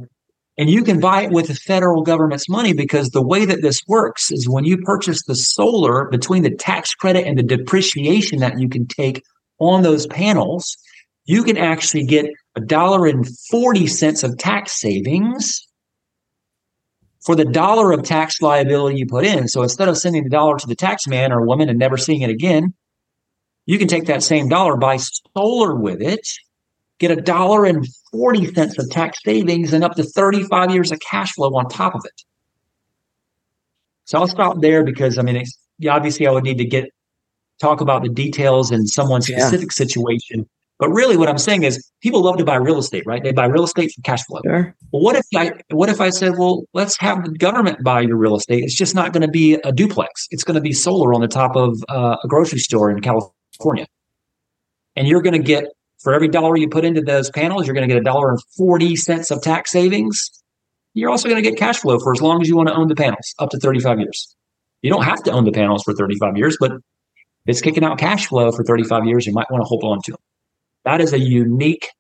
and 0.56 0.68
you 0.68 0.82
can 0.82 0.98
buy 0.98 1.22
it 1.22 1.30
with 1.30 1.46
the 1.46 1.54
federal 1.54 2.02
government's 2.02 2.48
money 2.48 2.72
because 2.72 3.10
the 3.10 3.22
way 3.22 3.44
that 3.44 3.62
this 3.62 3.80
works 3.86 4.32
is 4.32 4.48
when 4.48 4.64
you 4.64 4.78
purchase 4.78 5.22
the 5.24 5.36
solar 5.36 6.06
between 6.06 6.42
the 6.42 6.54
tax 6.54 6.94
credit 6.94 7.26
and 7.26 7.38
the 7.38 7.44
depreciation 7.44 8.40
that 8.40 8.58
you 8.58 8.68
can 8.68 8.86
take 8.86 9.22
on 9.60 9.82
those 9.82 10.08
panels, 10.08 10.76
you 11.26 11.44
can 11.44 11.56
actually 11.56 12.04
get 12.04 12.26
a 12.56 12.60
dollar 12.60 13.06
and 13.06 13.28
40 13.50 13.86
cents 13.86 14.24
of 14.24 14.36
tax 14.36 14.80
savings 14.80 15.67
for 17.20 17.34
the 17.34 17.44
dollar 17.44 17.92
of 17.92 18.02
tax 18.02 18.40
liability 18.40 18.98
you 18.98 19.06
put 19.06 19.24
in. 19.24 19.48
So 19.48 19.62
instead 19.62 19.88
of 19.88 19.98
sending 19.98 20.24
the 20.24 20.30
dollar 20.30 20.58
to 20.58 20.66
the 20.66 20.74
tax 20.74 21.06
man 21.06 21.32
or 21.32 21.44
woman 21.44 21.68
and 21.68 21.78
never 21.78 21.96
seeing 21.96 22.22
it 22.22 22.30
again, 22.30 22.74
you 23.66 23.78
can 23.78 23.88
take 23.88 24.06
that 24.06 24.22
same 24.22 24.48
dollar, 24.48 24.76
buy 24.76 24.98
solar 25.36 25.74
with 25.74 26.00
it, 26.00 26.26
get 26.98 27.10
a 27.10 27.16
dollar 27.16 27.64
and 27.64 27.86
40 28.12 28.54
cents 28.54 28.78
of 28.78 28.88
tax 28.90 29.18
savings 29.24 29.72
and 29.72 29.84
up 29.84 29.94
to 29.96 30.02
35 30.02 30.70
years 30.70 30.92
of 30.92 31.00
cash 31.00 31.32
flow 31.32 31.54
on 31.56 31.68
top 31.68 31.94
of 31.94 32.02
it. 32.04 32.22
So 34.04 34.18
I'll 34.18 34.28
stop 34.28 34.60
there 34.60 34.84
because 34.84 35.18
I 35.18 35.22
mean, 35.22 35.44
obviously 35.88 36.26
I 36.26 36.30
would 36.30 36.44
need 36.44 36.58
to 36.58 36.64
get 36.64 36.90
talk 37.60 37.80
about 37.80 38.04
the 38.04 38.08
details 38.08 38.70
in 38.70 38.86
someone's 38.86 39.26
specific 39.26 39.72
situation 39.72 40.48
but 40.78 40.90
really, 40.90 41.16
what 41.16 41.28
I'm 41.28 41.38
saying 41.38 41.64
is, 41.64 41.90
people 42.02 42.22
love 42.22 42.36
to 42.36 42.44
buy 42.44 42.54
real 42.54 42.78
estate, 42.78 43.02
right? 43.04 43.22
They 43.22 43.32
buy 43.32 43.46
real 43.46 43.64
estate 43.64 43.90
for 43.92 44.00
cash 44.02 44.24
flow. 44.24 44.40
Sure. 44.44 44.74
Well, 44.92 45.02
what 45.02 45.16
if 45.16 45.26
I 45.34 45.52
what 45.70 45.88
if 45.88 46.00
I 46.00 46.10
said, 46.10 46.38
well, 46.38 46.64
let's 46.72 46.96
have 46.98 47.24
the 47.24 47.32
government 47.32 47.82
buy 47.82 48.02
your 48.02 48.16
real 48.16 48.36
estate? 48.36 48.62
It's 48.62 48.74
just 48.74 48.94
not 48.94 49.12
going 49.12 49.22
to 49.22 49.28
be 49.28 49.54
a 49.54 49.72
duplex. 49.72 50.28
It's 50.30 50.44
going 50.44 50.54
to 50.54 50.60
be 50.60 50.72
solar 50.72 51.12
on 51.14 51.20
the 51.20 51.28
top 51.28 51.56
of 51.56 51.82
uh, 51.88 52.16
a 52.22 52.28
grocery 52.28 52.60
store 52.60 52.90
in 52.90 53.00
California, 53.00 53.86
and 54.94 55.08
you're 55.08 55.22
going 55.22 55.34
to 55.34 55.42
get 55.42 55.66
for 55.98 56.14
every 56.14 56.28
dollar 56.28 56.56
you 56.56 56.68
put 56.68 56.84
into 56.84 57.00
those 57.00 57.28
panels, 57.30 57.66
you're 57.66 57.74
going 57.74 57.88
to 57.88 57.92
get 57.92 58.00
a 58.00 58.04
dollar 58.04 58.30
and 58.30 58.40
forty 58.56 58.94
cents 58.94 59.32
of 59.32 59.42
tax 59.42 59.72
savings. 59.72 60.30
You're 60.94 61.10
also 61.10 61.28
going 61.28 61.42
to 61.42 61.48
get 61.48 61.58
cash 61.58 61.78
flow 61.78 61.98
for 61.98 62.12
as 62.12 62.22
long 62.22 62.40
as 62.40 62.48
you 62.48 62.56
want 62.56 62.68
to 62.68 62.74
own 62.74 62.88
the 62.88 62.96
panels, 62.96 63.34
up 63.38 63.50
to 63.50 63.58
35 63.58 64.00
years. 64.00 64.34
You 64.82 64.90
don't 64.90 65.04
have 65.04 65.22
to 65.24 65.30
own 65.30 65.44
the 65.44 65.52
panels 65.52 65.84
for 65.84 65.94
35 65.94 66.36
years, 66.36 66.56
but 66.58 66.72
it's 67.46 67.60
kicking 67.60 67.84
out 67.84 67.98
cash 67.98 68.26
flow 68.26 68.50
for 68.50 68.64
35 68.64 69.06
years. 69.06 69.26
You 69.26 69.32
might 69.32 69.48
want 69.50 69.60
to 69.62 69.64
hold 69.64 69.84
on 69.84 70.02
to 70.02 70.12
them. 70.12 70.20
That 70.88 71.02
is 71.02 71.12
a 71.12 71.18
unique 71.18 71.90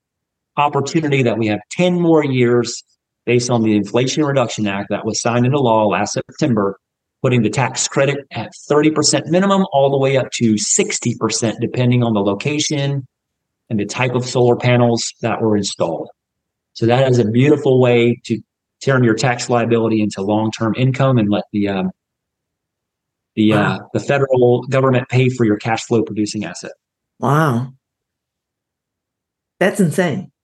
opportunity 0.56 1.22
that 1.22 1.36
we 1.36 1.46
have 1.48 1.60
10 1.72 2.00
more 2.00 2.24
years 2.24 2.82
based 3.26 3.50
on 3.50 3.62
the 3.62 3.76
Inflation 3.76 4.24
Reduction 4.24 4.66
Act 4.66 4.88
that 4.88 5.04
was 5.04 5.20
signed 5.20 5.44
into 5.44 5.60
law 5.60 5.86
last 5.88 6.14
September, 6.14 6.80
putting 7.20 7.42
the 7.42 7.50
tax 7.50 7.86
credit 7.86 8.26
at 8.32 8.52
30% 8.70 9.26
minimum 9.26 9.66
all 9.74 9.90
the 9.90 9.98
way 9.98 10.16
up 10.16 10.30
to 10.36 10.54
60%, 10.54 11.60
depending 11.60 12.02
on 12.02 12.14
the 12.14 12.20
location 12.20 13.06
and 13.68 13.78
the 13.78 13.84
type 13.84 14.14
of 14.14 14.24
solar 14.24 14.56
panels 14.56 15.12
that 15.20 15.42
were 15.42 15.54
installed. 15.54 16.08
So 16.72 16.86
that 16.86 17.10
is 17.10 17.18
a 17.18 17.26
beautiful 17.26 17.82
way 17.82 18.18
to 18.24 18.40
turn 18.82 19.04
your 19.04 19.16
tax 19.16 19.50
liability 19.50 20.00
into 20.00 20.22
long-term 20.22 20.74
income 20.78 21.18
and 21.18 21.28
let 21.28 21.44
the 21.52 21.68
um, 21.68 21.90
the 23.36 23.52
wow. 23.52 23.74
uh, 23.74 23.78
the 23.92 24.00
federal 24.00 24.62
government 24.62 25.10
pay 25.10 25.28
for 25.28 25.44
your 25.44 25.58
cash 25.58 25.84
flow 25.84 26.02
producing 26.02 26.46
asset. 26.46 26.72
Wow. 27.18 27.74
That's 29.58 29.80
insane. 29.80 30.32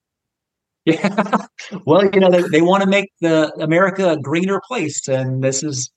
Yeah. 0.86 1.46
well, 1.86 2.04
you 2.04 2.20
know, 2.20 2.30
they, 2.30 2.42
they 2.42 2.60
want 2.60 2.82
to 2.82 2.86
make 2.86 3.10
the 3.22 3.50
America 3.54 4.10
a 4.10 4.18
greener 4.18 4.60
place, 4.68 5.08
and 5.08 5.42
this 5.42 5.62
is 5.62 5.90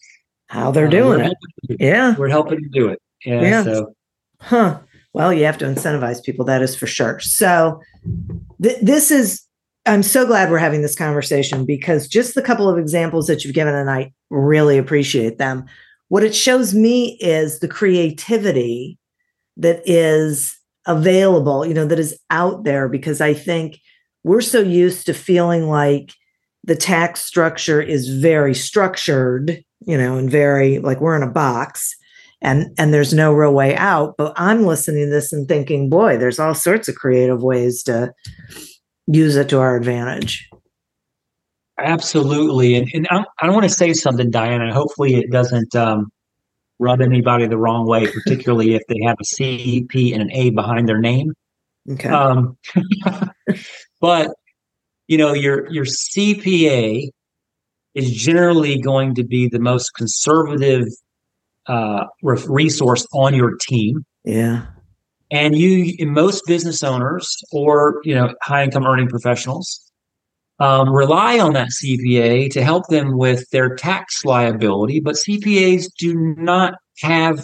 how 0.48 0.72
they're 0.72 0.88
uh, 0.88 0.92
doing 0.92 1.26
it. 1.26 1.34
Yeah. 1.78 2.16
We're 2.16 2.30
helping 2.30 2.62
to 2.62 2.70
do 2.70 2.88
it. 2.88 3.02
Yeah. 3.26 3.42
yeah. 3.42 3.64
So. 3.64 3.94
Huh. 4.40 4.80
Well, 5.12 5.34
you 5.34 5.44
have 5.44 5.58
to 5.58 5.66
incentivize 5.66 6.24
people. 6.24 6.46
That 6.46 6.62
is 6.62 6.74
for 6.74 6.88
sure. 6.88 7.20
So, 7.20 7.82
th- 8.64 8.80
this 8.82 9.12
is. 9.12 9.44
I'm 9.86 10.04
so 10.04 10.26
glad 10.26 10.50
we're 10.50 10.58
having 10.58 10.82
this 10.82 10.96
conversation 10.96 11.66
because 11.66 12.08
just 12.08 12.36
the 12.36 12.42
couple 12.42 12.70
of 12.70 12.78
examples 12.78 13.28
that 13.28 13.44
you've 13.44 13.54
given, 13.54 13.76
and 13.76 13.90
I 13.90 14.14
really 14.30 14.78
appreciate 14.78 15.38
them. 15.38 15.66
What 16.08 16.24
it 16.24 16.36
shows 16.36 16.74
me 16.74 17.18
is 17.20 17.60
the 17.60 17.68
creativity 17.68 18.98
that 19.58 19.82
is 19.86 20.57
available, 20.88 21.66
you 21.66 21.74
know, 21.74 21.86
that 21.86 22.00
is 22.00 22.18
out 22.30 22.64
there 22.64 22.88
because 22.90 23.22
I 23.22 23.34
think 23.34 23.80
we're 24.24 24.42
so 24.42 24.60
used 24.60 25.06
to 25.06 25.14
feeling 25.14 25.68
like 25.68 26.14
the 26.64 26.76
tax 26.76 27.22
structure 27.22 27.82
is 27.82 28.10
very 28.10 28.54
structured, 28.54 29.64
you 29.82 29.98
know, 29.98 30.18
and 30.18 30.30
very 30.30 30.80
like 30.80 31.00
we're 31.00 31.16
in 31.16 31.24
a 31.24 31.32
box 31.32 31.96
and 32.42 32.68
and 32.78 32.94
there's 32.94 33.14
no 33.14 33.34
real 33.34 33.54
way 33.54 33.76
out, 33.76 34.16
but 34.18 34.34
I'm 34.36 34.66
listening 34.66 35.06
to 35.06 35.12
this 35.12 35.34
and 35.34 35.48
thinking, 35.48 35.90
boy, 35.90 36.18
there's 36.18 36.40
all 36.40 36.54
sorts 36.54 36.88
of 36.88 36.96
creative 36.96 37.42
ways 37.42 37.84
to 37.84 38.14
use 39.08 39.36
it 39.36 39.50
to 39.50 39.60
our 39.60 39.76
advantage. 39.76 40.48
Absolutely. 41.80 42.76
And, 42.76 42.90
and 42.94 43.08
I, 43.12 43.24
I 43.40 43.50
want 43.50 43.64
to 43.64 43.70
say 43.70 43.94
something, 43.94 44.30
Diana. 44.30 44.74
Hopefully 44.74 45.16
it 45.16 45.32
doesn't 45.32 45.76
um, 45.76 46.12
rub 46.80 47.02
anybody 47.02 47.48
the 47.48 47.58
wrong 47.58 47.88
way, 47.88 48.10
particularly 48.12 48.76
if 48.76 48.84
they 48.88 49.00
have 49.06 49.18
a 49.20 49.24
CP 49.24 50.14
and 50.14 50.22
an 50.22 50.32
A 50.32 50.52
behind 50.52 50.88
their 50.88 51.00
name. 51.00 51.34
Okay. 51.90 52.10
Um, 52.10 52.58
but 54.02 54.32
you 55.08 55.18
know, 55.18 55.34
your 55.34 55.72
your 55.72 55.86
CPA 55.86 57.10
is 57.96 58.12
generally 58.12 58.80
going 58.80 59.16
to 59.16 59.24
be 59.24 59.48
the 59.48 59.60
most 59.60 59.92
conservative 59.96 60.88
uh, 61.66 62.06
resource 62.22 63.08
on 63.14 63.34
your 63.34 63.56
team. 63.60 64.06
Yeah. 64.24 64.66
And 65.32 65.58
you, 65.58 65.96
most 66.08 66.44
business 66.46 66.84
owners 66.84 67.44
or 67.52 68.02
you 68.04 68.16
know 68.16 68.34
high 68.42 68.64
income 68.64 68.86
earning 68.86 69.08
professionals, 69.08 69.87
um, 70.60 70.90
rely 70.90 71.40
on 71.40 71.54
that 71.54 71.70
CPA 71.70 72.52
to 72.52 72.64
help 72.64 72.88
them 72.88 73.18
with 73.18 73.50
their 73.52 73.76
tax 73.76 74.26
liability, 74.26 75.00
but 75.00 75.16
CPAs 75.16 75.88
do 75.98 76.16
not 76.38 76.76
have 77.02 77.42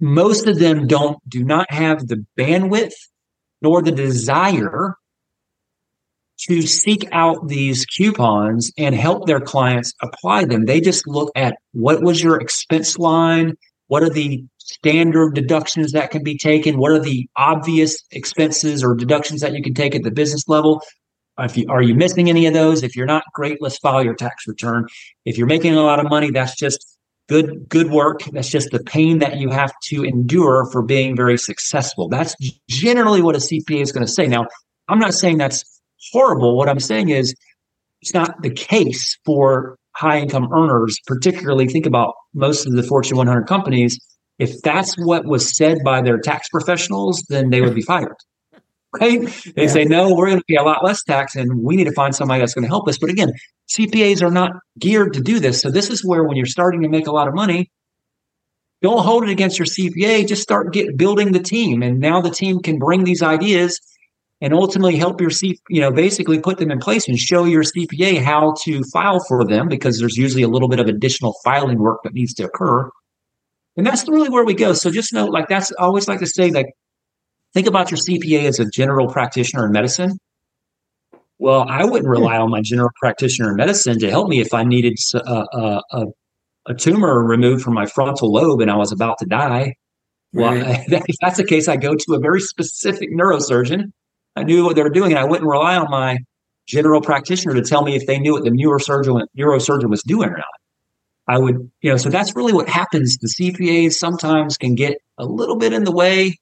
most 0.00 0.46
of 0.46 0.58
them 0.58 0.86
don't 0.86 1.18
do 1.28 1.44
not 1.44 1.70
have 1.70 2.08
the 2.08 2.24
bandwidth 2.38 2.94
nor 3.60 3.82
the 3.82 3.92
desire 3.92 4.96
to 6.48 6.62
seek 6.62 7.06
out 7.12 7.48
these 7.48 7.84
coupons 7.84 8.72
and 8.78 8.94
help 8.94 9.26
their 9.26 9.40
clients 9.40 9.92
apply 10.00 10.46
them. 10.46 10.64
They 10.64 10.80
just 10.80 11.06
look 11.06 11.30
at 11.36 11.56
what 11.72 12.02
was 12.02 12.22
your 12.22 12.40
expense 12.40 12.98
line, 12.98 13.58
what 13.88 14.02
are 14.02 14.08
the 14.08 14.42
standard 14.56 15.34
deductions 15.34 15.92
that 15.92 16.10
can 16.10 16.22
be 16.22 16.38
taken, 16.38 16.78
what 16.78 16.92
are 16.92 16.98
the 16.98 17.28
obvious 17.36 18.02
expenses 18.12 18.82
or 18.82 18.94
deductions 18.94 19.42
that 19.42 19.52
you 19.52 19.62
can 19.62 19.74
take 19.74 19.94
at 19.94 20.02
the 20.02 20.10
business 20.10 20.48
level, 20.48 20.80
if 21.40 21.56
you, 21.56 21.66
are 21.68 21.82
you 21.82 21.94
missing 21.94 22.28
any 22.28 22.46
of 22.46 22.54
those? 22.54 22.82
If 22.82 22.96
you're 22.96 23.06
not, 23.06 23.24
great. 23.34 23.60
Let's 23.60 23.78
file 23.78 24.04
your 24.04 24.14
tax 24.14 24.46
return. 24.46 24.86
If 25.24 25.38
you're 25.38 25.46
making 25.46 25.74
a 25.74 25.82
lot 25.82 26.04
of 26.04 26.10
money, 26.10 26.30
that's 26.30 26.56
just 26.56 26.98
good 27.28 27.68
good 27.68 27.90
work. 27.90 28.22
That's 28.32 28.50
just 28.50 28.70
the 28.70 28.80
pain 28.80 29.20
that 29.20 29.38
you 29.38 29.50
have 29.50 29.72
to 29.84 30.04
endure 30.04 30.68
for 30.70 30.82
being 30.82 31.16
very 31.16 31.38
successful. 31.38 32.08
That's 32.08 32.34
generally 32.68 33.22
what 33.22 33.36
a 33.36 33.38
CPA 33.38 33.80
is 33.80 33.92
going 33.92 34.04
to 34.04 34.12
say. 34.12 34.26
Now, 34.26 34.46
I'm 34.88 34.98
not 34.98 35.14
saying 35.14 35.38
that's 35.38 35.64
horrible. 36.12 36.56
What 36.56 36.68
I'm 36.68 36.80
saying 36.80 37.10
is 37.10 37.34
it's 38.02 38.14
not 38.14 38.42
the 38.42 38.50
case 38.50 39.16
for 39.24 39.78
high 39.92 40.18
income 40.18 40.52
earners, 40.52 40.98
particularly 41.06 41.68
think 41.68 41.86
about 41.86 42.14
most 42.34 42.66
of 42.66 42.72
the 42.72 42.82
Fortune 42.82 43.16
100 43.16 43.46
companies. 43.46 43.98
If 44.38 44.62
that's 44.62 44.94
what 44.94 45.26
was 45.26 45.56
said 45.56 45.78
by 45.84 46.00
their 46.00 46.18
tax 46.18 46.48
professionals, 46.48 47.22
then 47.28 47.50
they 47.50 47.60
would 47.60 47.74
be 47.74 47.82
fired 47.82 48.16
right? 48.98 49.20
They 49.54 49.62
yeah. 49.62 49.68
say, 49.68 49.84
no, 49.84 50.14
we're 50.14 50.26
going 50.26 50.38
to 50.38 50.44
pay 50.48 50.56
a 50.56 50.62
lot 50.62 50.84
less 50.84 51.02
tax 51.02 51.36
and 51.36 51.62
we 51.62 51.76
need 51.76 51.84
to 51.84 51.92
find 51.92 52.14
somebody 52.14 52.40
that's 52.40 52.54
going 52.54 52.64
to 52.64 52.68
help 52.68 52.88
us. 52.88 52.98
But 52.98 53.10
again, 53.10 53.32
CPAs 53.68 54.22
are 54.22 54.30
not 54.30 54.52
geared 54.78 55.12
to 55.14 55.20
do 55.20 55.38
this. 55.38 55.60
So 55.60 55.70
this 55.70 55.90
is 55.90 56.04
where 56.04 56.24
when 56.24 56.36
you're 56.36 56.46
starting 56.46 56.82
to 56.82 56.88
make 56.88 57.06
a 57.06 57.12
lot 57.12 57.28
of 57.28 57.34
money, 57.34 57.70
don't 58.82 59.04
hold 59.04 59.24
it 59.24 59.30
against 59.30 59.58
your 59.58 59.66
CPA. 59.66 60.26
Just 60.26 60.42
start 60.42 60.72
get 60.72 60.96
building 60.96 61.32
the 61.32 61.40
team. 61.40 61.82
And 61.82 62.00
now 62.00 62.20
the 62.20 62.30
team 62.30 62.60
can 62.60 62.78
bring 62.78 63.04
these 63.04 63.22
ideas 63.22 63.78
and 64.40 64.54
ultimately 64.54 64.96
help 64.96 65.20
your 65.20 65.30
C, 65.30 65.58
you 65.68 65.80
know, 65.80 65.92
basically 65.92 66.40
put 66.40 66.58
them 66.58 66.70
in 66.70 66.78
place 66.78 67.06
and 67.06 67.18
show 67.18 67.44
your 67.44 67.62
CPA 67.62 68.22
how 68.22 68.54
to 68.64 68.82
file 68.92 69.20
for 69.28 69.44
them 69.44 69.68
because 69.68 69.98
there's 69.98 70.16
usually 70.16 70.42
a 70.42 70.48
little 70.48 70.68
bit 70.68 70.80
of 70.80 70.86
additional 70.86 71.34
filing 71.44 71.78
work 71.78 72.00
that 72.04 72.14
needs 72.14 72.32
to 72.34 72.44
occur. 72.44 72.90
and 73.76 73.86
that's 73.86 74.08
really 74.08 74.30
where 74.30 74.44
we 74.44 74.54
go. 74.54 74.72
So 74.72 74.90
just 74.90 75.12
know, 75.12 75.26
like 75.26 75.48
that's 75.48 75.72
I 75.78 75.84
always 75.84 76.08
like 76.08 76.20
to 76.20 76.26
say, 76.26 76.50
like 76.50 76.72
think 77.54 77.66
about 77.66 77.90
your 77.90 77.98
CPA 77.98 78.44
as 78.44 78.58
a 78.58 78.68
general 78.68 79.08
practitioner 79.08 79.66
in 79.66 79.72
medicine. 79.72 80.18
Well, 81.38 81.64
I 81.68 81.84
wouldn't 81.84 82.04
hmm. 82.04 82.10
rely 82.10 82.36
on 82.36 82.50
my 82.50 82.60
general 82.62 82.90
practitioner 83.00 83.50
in 83.50 83.56
medicine 83.56 83.98
to 84.00 84.10
help 84.10 84.28
me 84.28 84.40
if 84.40 84.52
I 84.52 84.64
needed 84.64 84.98
a, 85.14 85.18
a, 85.18 85.22
uh, 85.22 85.44
uh, 85.52 85.80
a, 85.92 86.72
a 86.72 86.74
tumor 86.74 87.24
removed 87.24 87.62
from 87.62 87.74
my 87.74 87.86
frontal 87.86 88.32
lobe 88.32 88.60
and 88.60 88.70
I 88.70 88.76
was 88.76 88.92
about 88.92 89.18
to 89.18 89.26
die. 89.26 89.74
Well, 90.32 90.54
right. 90.54 90.84
if 90.88 91.16
that's 91.20 91.38
the 91.38 91.44
case, 91.44 91.68
I 91.68 91.76
go 91.76 91.94
to 91.94 92.14
a 92.14 92.20
very 92.20 92.40
specific 92.40 93.10
neurosurgeon. 93.10 93.92
I 94.36 94.44
knew 94.44 94.64
what 94.64 94.76
they 94.76 94.82
were 94.82 94.90
doing, 94.90 95.10
and 95.12 95.18
I 95.18 95.24
wouldn't 95.24 95.48
rely 95.48 95.76
on 95.76 95.90
my 95.90 96.18
general 96.66 97.00
practitioner 97.00 97.54
to 97.54 97.62
tell 97.62 97.82
me 97.82 97.96
if 97.96 98.06
they 98.06 98.18
knew 98.18 98.32
what 98.32 98.44
the 98.44 98.50
neurosurgeon 98.50 99.26
neurosurgeon 99.36 99.90
was 99.90 100.02
doing 100.02 100.28
or 100.28 100.36
not. 100.36 100.46
I 101.26 101.38
would, 101.38 101.70
you 101.80 101.90
know, 101.90 101.96
so 101.96 102.10
that's 102.10 102.34
really 102.34 102.52
what 102.52 102.68
happens. 102.68 103.16
The 103.18 103.28
CPAs 103.28 103.92
sometimes 103.92 104.56
can 104.56 104.74
get 104.74 104.98
a 105.18 105.24
little 105.24 105.56
bit 105.56 105.72
in 105.72 105.84
the 105.84 105.92
way. 105.92 106.38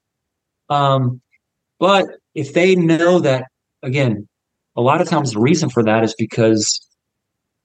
Um, 0.69 1.21
but 1.79 2.07
if 2.35 2.53
they 2.53 2.75
know 2.75 3.19
that, 3.19 3.45
again, 3.83 4.27
a 4.75 4.81
lot 4.81 5.01
of 5.01 5.07
times 5.07 5.33
the 5.33 5.39
reason 5.39 5.69
for 5.69 5.83
that 5.83 6.03
is 6.03 6.13
because 6.17 6.85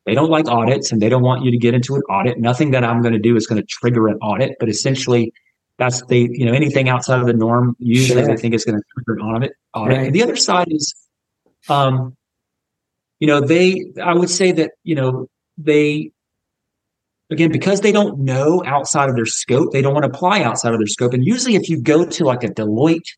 they 0.07 0.15
don't 0.15 0.31
like 0.31 0.49
audits 0.49 0.93
and 0.93 1.01
they 1.01 1.09
don't 1.09 1.23
want 1.23 1.45
you 1.45 1.51
to 1.51 1.59
get 1.59 1.75
into 1.75 1.95
an 1.95 2.03
audit. 2.03 2.39
Nothing 2.39 2.71
that 2.73 2.85
I'm 2.85 3.01
going 3.03 3.15
to 3.15 3.19
do 3.19 3.37
is 3.37 3.47
going 3.47 3.61
to 3.61 3.67
trigger 3.67 4.09
an 4.09 4.17
audit, 4.19 4.57
but 4.61 4.69
essentially 4.69 5.33
that's 5.79 6.03
they, 6.07 6.29
you 6.31 6.45
know, 6.45 6.53
anything 6.53 6.89
outside 6.89 7.21
of 7.21 7.27
the 7.27 7.33
norm, 7.33 7.75
usually 7.79 8.23
sure. 8.23 8.35
they 8.35 8.41
think 8.41 8.55
is 8.55 8.65
going 8.65 8.79
to 8.79 8.85
trigger 8.95 9.21
an 9.21 9.27
audit. 9.27 9.53
audit. 9.75 9.97
Right. 9.97 10.07
And 10.07 10.15
the 10.15 10.23
other 10.23 10.37
side 10.37 10.69
is, 10.71 10.95
um, 11.69 12.17
you 13.19 13.27
know, 13.27 13.41
they, 13.41 13.93
I 14.03 14.15
would 14.15 14.31
say 14.31 14.53
that, 14.53 14.73
you 14.85 14.95
know, 14.95 15.27
they 15.57 16.13
again, 17.31 17.51
because 17.51 17.81
they 17.81 17.93
don't 17.93 18.19
know 18.19 18.63
outside 18.67 19.09
of 19.09 19.17
their 19.17 19.27
scope, 19.27 19.73
they 19.73 19.83
don't 19.83 19.95
want 19.95 20.05
to 20.05 20.11
apply 20.11 20.43
outside 20.43 20.73
of 20.73 20.81
their 20.81 20.87
scope. 20.87 21.15
And 21.15 21.25
usually, 21.25 21.55
if 21.55 21.69
you 21.69 21.81
go 21.81 22.05
to 22.05 22.25
like 22.25 22.45
a 22.45 22.49
Deloitte 22.49 23.09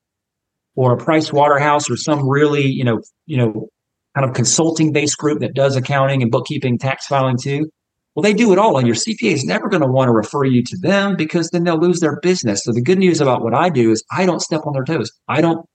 or 0.75 0.93
a 0.93 0.97
Price 0.97 1.33
Waterhouse 1.33 1.91
or 1.91 1.97
some 1.97 2.29
really, 2.29 2.67
you 2.67 2.85
know, 2.85 3.01
you 3.27 3.37
know, 3.37 3.69
kind 4.15 4.29
of 4.29 4.35
consulting 4.35 4.93
based 4.93 5.19
group 5.19 5.41
that 5.41 5.55
does 5.55 5.77
accounting 5.77 6.23
and 6.23 6.31
bookkeeping, 6.31 6.79
tax 6.79 7.07
filing 7.07 7.37
too, 7.37 7.71
well, 8.17 8.23
they 8.23 8.33
do 8.33 8.51
it 8.51 8.59
all, 8.59 8.79
and 8.79 8.87
your 8.87 8.97
CPA 8.97 9.33
is 9.33 9.45
never 9.45 9.69
going 9.69 9.83
to 9.83 9.87
want 9.87 10.09
to 10.09 10.13
refer 10.13 10.45
you 10.45 10.63
to 10.63 10.79
them 10.79 11.17
because 11.17 11.51
then 11.51 11.65
they'll 11.65 11.79
lose 11.79 12.01
their 12.01 12.19
business. 12.21 12.65
So 12.65 12.73
the 12.73 12.81
good 12.81 12.99
news 12.99 13.21
about 13.21 13.43
what 13.43 13.53
I 13.53 13.69
do 13.69 13.91
is 13.91 14.03
I 14.11 14.25
don't 14.25 14.41
step 14.41 14.63
on 14.65 14.73
their 14.73 14.85
toes. 14.85 15.13
I 15.29 15.43
don't, 15.43 15.69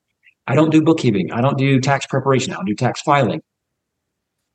I 0.48 0.56
don't 0.56 0.72
do 0.72 0.82
bookkeeping. 0.82 1.32
I 1.32 1.40
don't 1.42 1.60
do 1.60 1.80
tax 1.80 2.08
preparation. 2.08 2.52
I 2.52 2.56
don't 2.56 2.66
do 2.66 2.74
tax 2.74 3.00
filing. 3.02 3.44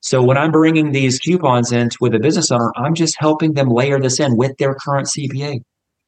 So 0.00 0.22
when 0.22 0.36
I'm 0.36 0.52
bringing 0.52 0.92
these 0.92 1.18
coupons 1.18 1.72
in 1.72 1.90
with 2.00 2.14
a 2.14 2.18
business 2.18 2.50
owner, 2.50 2.70
I'm 2.76 2.94
just 2.94 3.16
helping 3.18 3.54
them 3.54 3.68
layer 3.68 3.98
this 3.98 4.20
in 4.20 4.36
with 4.36 4.56
their 4.58 4.74
current 4.74 5.08
CPA. 5.08 5.60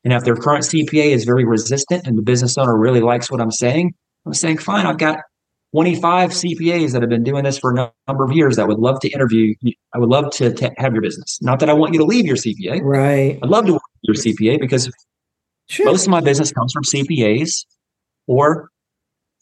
And 0.05 0.13
if 0.13 0.25
their 0.25 0.37
current 0.37 0.65
CPA 0.65 1.07
is 1.07 1.25
very 1.25 1.45
resistant 1.45 2.07
and 2.07 2.17
the 2.17 2.23
business 2.23 2.57
owner 2.57 2.77
really 2.77 3.01
likes 3.01 3.31
what 3.31 3.41
I'm 3.41 3.51
saying, 3.51 3.95
I'm 4.25 4.35
saying, 4.35 4.59
fine, 4.59 4.87
I've 4.87 4.99
got 4.99 5.21
25 5.73 6.31
CPAs 6.31 6.93
that 6.93 7.03
have 7.03 7.11
been 7.11 7.25
doing 7.25 7.45
this 7.45 7.59
for 7.59 7.73
a 7.73 7.93
number 8.07 8.25
of 8.25 8.33
years 8.33 8.57
that 8.57 8.69
would 8.69 8.79
love 8.79 9.01
to 9.01 9.09
interview. 9.09 9.55
I 9.95 9.99
would 9.99 10.09
love 10.09 10.31
to 10.33 10.53
t- 10.53 10.71
have 10.79 10.93
your 10.93 11.03
business. 11.03 11.39
Not 11.43 11.61
that 11.61 11.69
I 11.69 11.73
want 11.73 11.93
you 11.93 11.99
to 11.99 12.07
leave 12.07 12.25
your 12.25 12.37
CPA. 12.37 12.81
Right. 12.83 13.39
I'd 13.43 13.51
love 13.51 13.67
to 13.67 13.73
work 13.73 13.83
with 14.03 14.25
your 14.25 14.35
CPA 14.35 14.61
because 14.61 14.91
sure. 15.69 15.87
most 15.87 16.07
of 16.07 16.11
my 16.11 16.21
business 16.21 16.53
comes 16.53 16.73
from 16.73 16.85
CPAs 16.85 17.67
or 18.27 18.71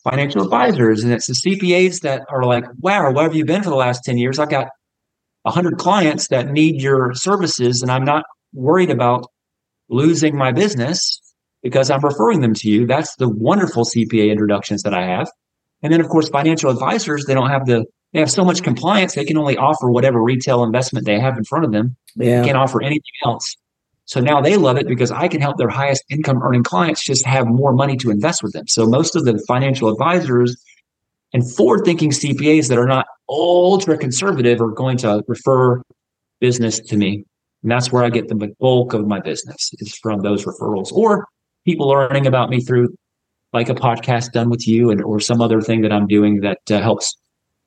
financial 0.08 0.42
advisors. 0.42 1.02
And 1.02 1.12
it's 1.12 1.26
the 1.26 1.34
CPAs 1.34 2.00
that 2.00 2.22
are 2.28 2.44
like, 2.44 2.64
wow, 2.80 3.10
where 3.10 3.24
have 3.24 3.34
you 3.34 3.44
been 3.44 3.62
for 3.62 3.70
the 3.70 3.76
last 3.76 4.04
10 4.04 4.18
years? 4.18 4.38
I've 4.38 4.50
got 4.50 4.68
100 5.42 5.78
clients 5.78 6.28
that 6.28 6.50
need 6.50 6.80
your 6.80 7.14
services, 7.14 7.82
and 7.82 7.90
I'm 7.90 8.04
not 8.04 8.24
worried 8.52 8.90
about 8.90 9.26
losing 9.88 10.36
my 10.36 10.52
business 10.52 11.20
because 11.62 11.90
I'm 11.90 12.00
referring 12.00 12.40
them 12.40 12.54
to 12.54 12.68
you. 12.68 12.86
That's 12.86 13.14
the 13.16 13.28
wonderful 13.28 13.84
CPA 13.84 14.30
introductions 14.30 14.82
that 14.82 14.94
I 14.94 15.06
have. 15.06 15.28
And 15.82 15.92
then, 15.92 16.00
of 16.00 16.08
course, 16.08 16.28
financial 16.28 16.70
advisors, 16.70 17.26
they 17.26 17.34
don't 17.34 17.50
have 17.50 17.66
the, 17.66 17.84
they 18.12 18.20
have 18.20 18.30
so 18.30 18.44
much 18.44 18.62
compliance, 18.62 19.14
they 19.14 19.24
can 19.24 19.36
only 19.36 19.56
offer 19.56 19.90
whatever 19.90 20.22
retail 20.22 20.62
investment 20.62 21.06
they 21.06 21.20
have 21.20 21.36
in 21.36 21.44
front 21.44 21.64
of 21.64 21.72
them. 21.72 21.96
Yeah. 22.16 22.40
They 22.40 22.46
can't 22.46 22.56
offer 22.56 22.82
anything 22.82 23.02
else. 23.24 23.56
So 24.06 24.20
now 24.20 24.40
they 24.40 24.56
love 24.56 24.78
it 24.78 24.86
because 24.86 25.10
I 25.10 25.28
can 25.28 25.40
help 25.40 25.58
their 25.58 25.68
highest 25.68 26.04
income 26.10 26.42
earning 26.42 26.62
clients 26.62 27.04
just 27.04 27.26
have 27.26 27.46
more 27.46 27.72
money 27.72 27.96
to 27.98 28.10
invest 28.10 28.42
with 28.42 28.52
them. 28.52 28.68
So 28.68 28.86
most 28.86 29.16
of 29.16 29.24
the 29.24 29.42
financial 29.46 29.88
advisors 29.88 30.56
and 31.32 31.48
forward 31.54 31.84
thinking 31.84 32.10
CPAs 32.10 32.68
that 32.68 32.78
are 32.78 32.86
not 32.86 33.06
ultra 33.28 33.98
conservative 33.98 34.60
are 34.60 34.70
going 34.70 34.96
to 34.98 35.22
refer 35.26 35.82
business 36.40 36.78
to 36.80 36.96
me. 36.96 37.24
And 37.62 37.72
that's 37.72 37.90
where 37.90 38.04
I 38.04 38.10
get 38.10 38.28
the 38.28 38.54
bulk 38.60 38.94
of 38.94 39.08
my 39.08 39.20
business 39.20 39.70
is 39.78 39.96
from 39.96 40.20
those 40.20 40.44
referrals 40.44 40.92
or 40.92 41.26
people 41.64 41.88
learning 41.88 42.28
about 42.28 42.48
me 42.48 42.60
through 42.60 42.94
like 43.52 43.68
a 43.68 43.74
podcast 43.74 44.32
done 44.32 44.50
with 44.50 44.68
you 44.68 44.90
and 44.90 45.02
or 45.02 45.18
some 45.18 45.40
other 45.40 45.60
thing 45.60 45.80
that 45.80 45.92
I'm 45.92 46.06
doing 46.06 46.40
that 46.42 46.60
uh, 46.70 46.80
helps 46.80 47.16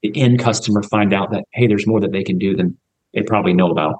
the 0.03 0.11
end 0.15 0.39
customer 0.39 0.83
find 0.83 1.13
out 1.13 1.31
that, 1.31 1.43
hey, 1.51 1.67
there's 1.67 1.85
more 1.85 1.99
that 1.99 2.13
they 2.13 2.23
can 2.23 2.37
do 2.37 2.55
than 2.55 2.77
they 3.13 3.23
probably 3.23 3.53
know 3.53 3.69
about. 3.69 3.95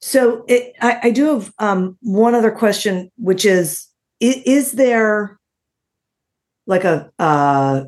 So 0.00 0.44
it, 0.46 0.74
I, 0.80 1.00
I, 1.04 1.10
do 1.10 1.34
have 1.34 1.52
um, 1.58 1.96
one 2.02 2.34
other 2.34 2.52
question, 2.52 3.10
which 3.16 3.44
is, 3.44 3.86
is, 4.20 4.36
is 4.46 4.72
there 4.72 5.38
like 6.66 6.84
a, 6.84 7.10
a 7.18 7.86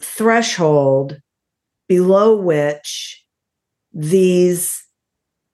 threshold 0.00 1.20
below 1.88 2.36
which 2.36 3.24
these 3.92 4.80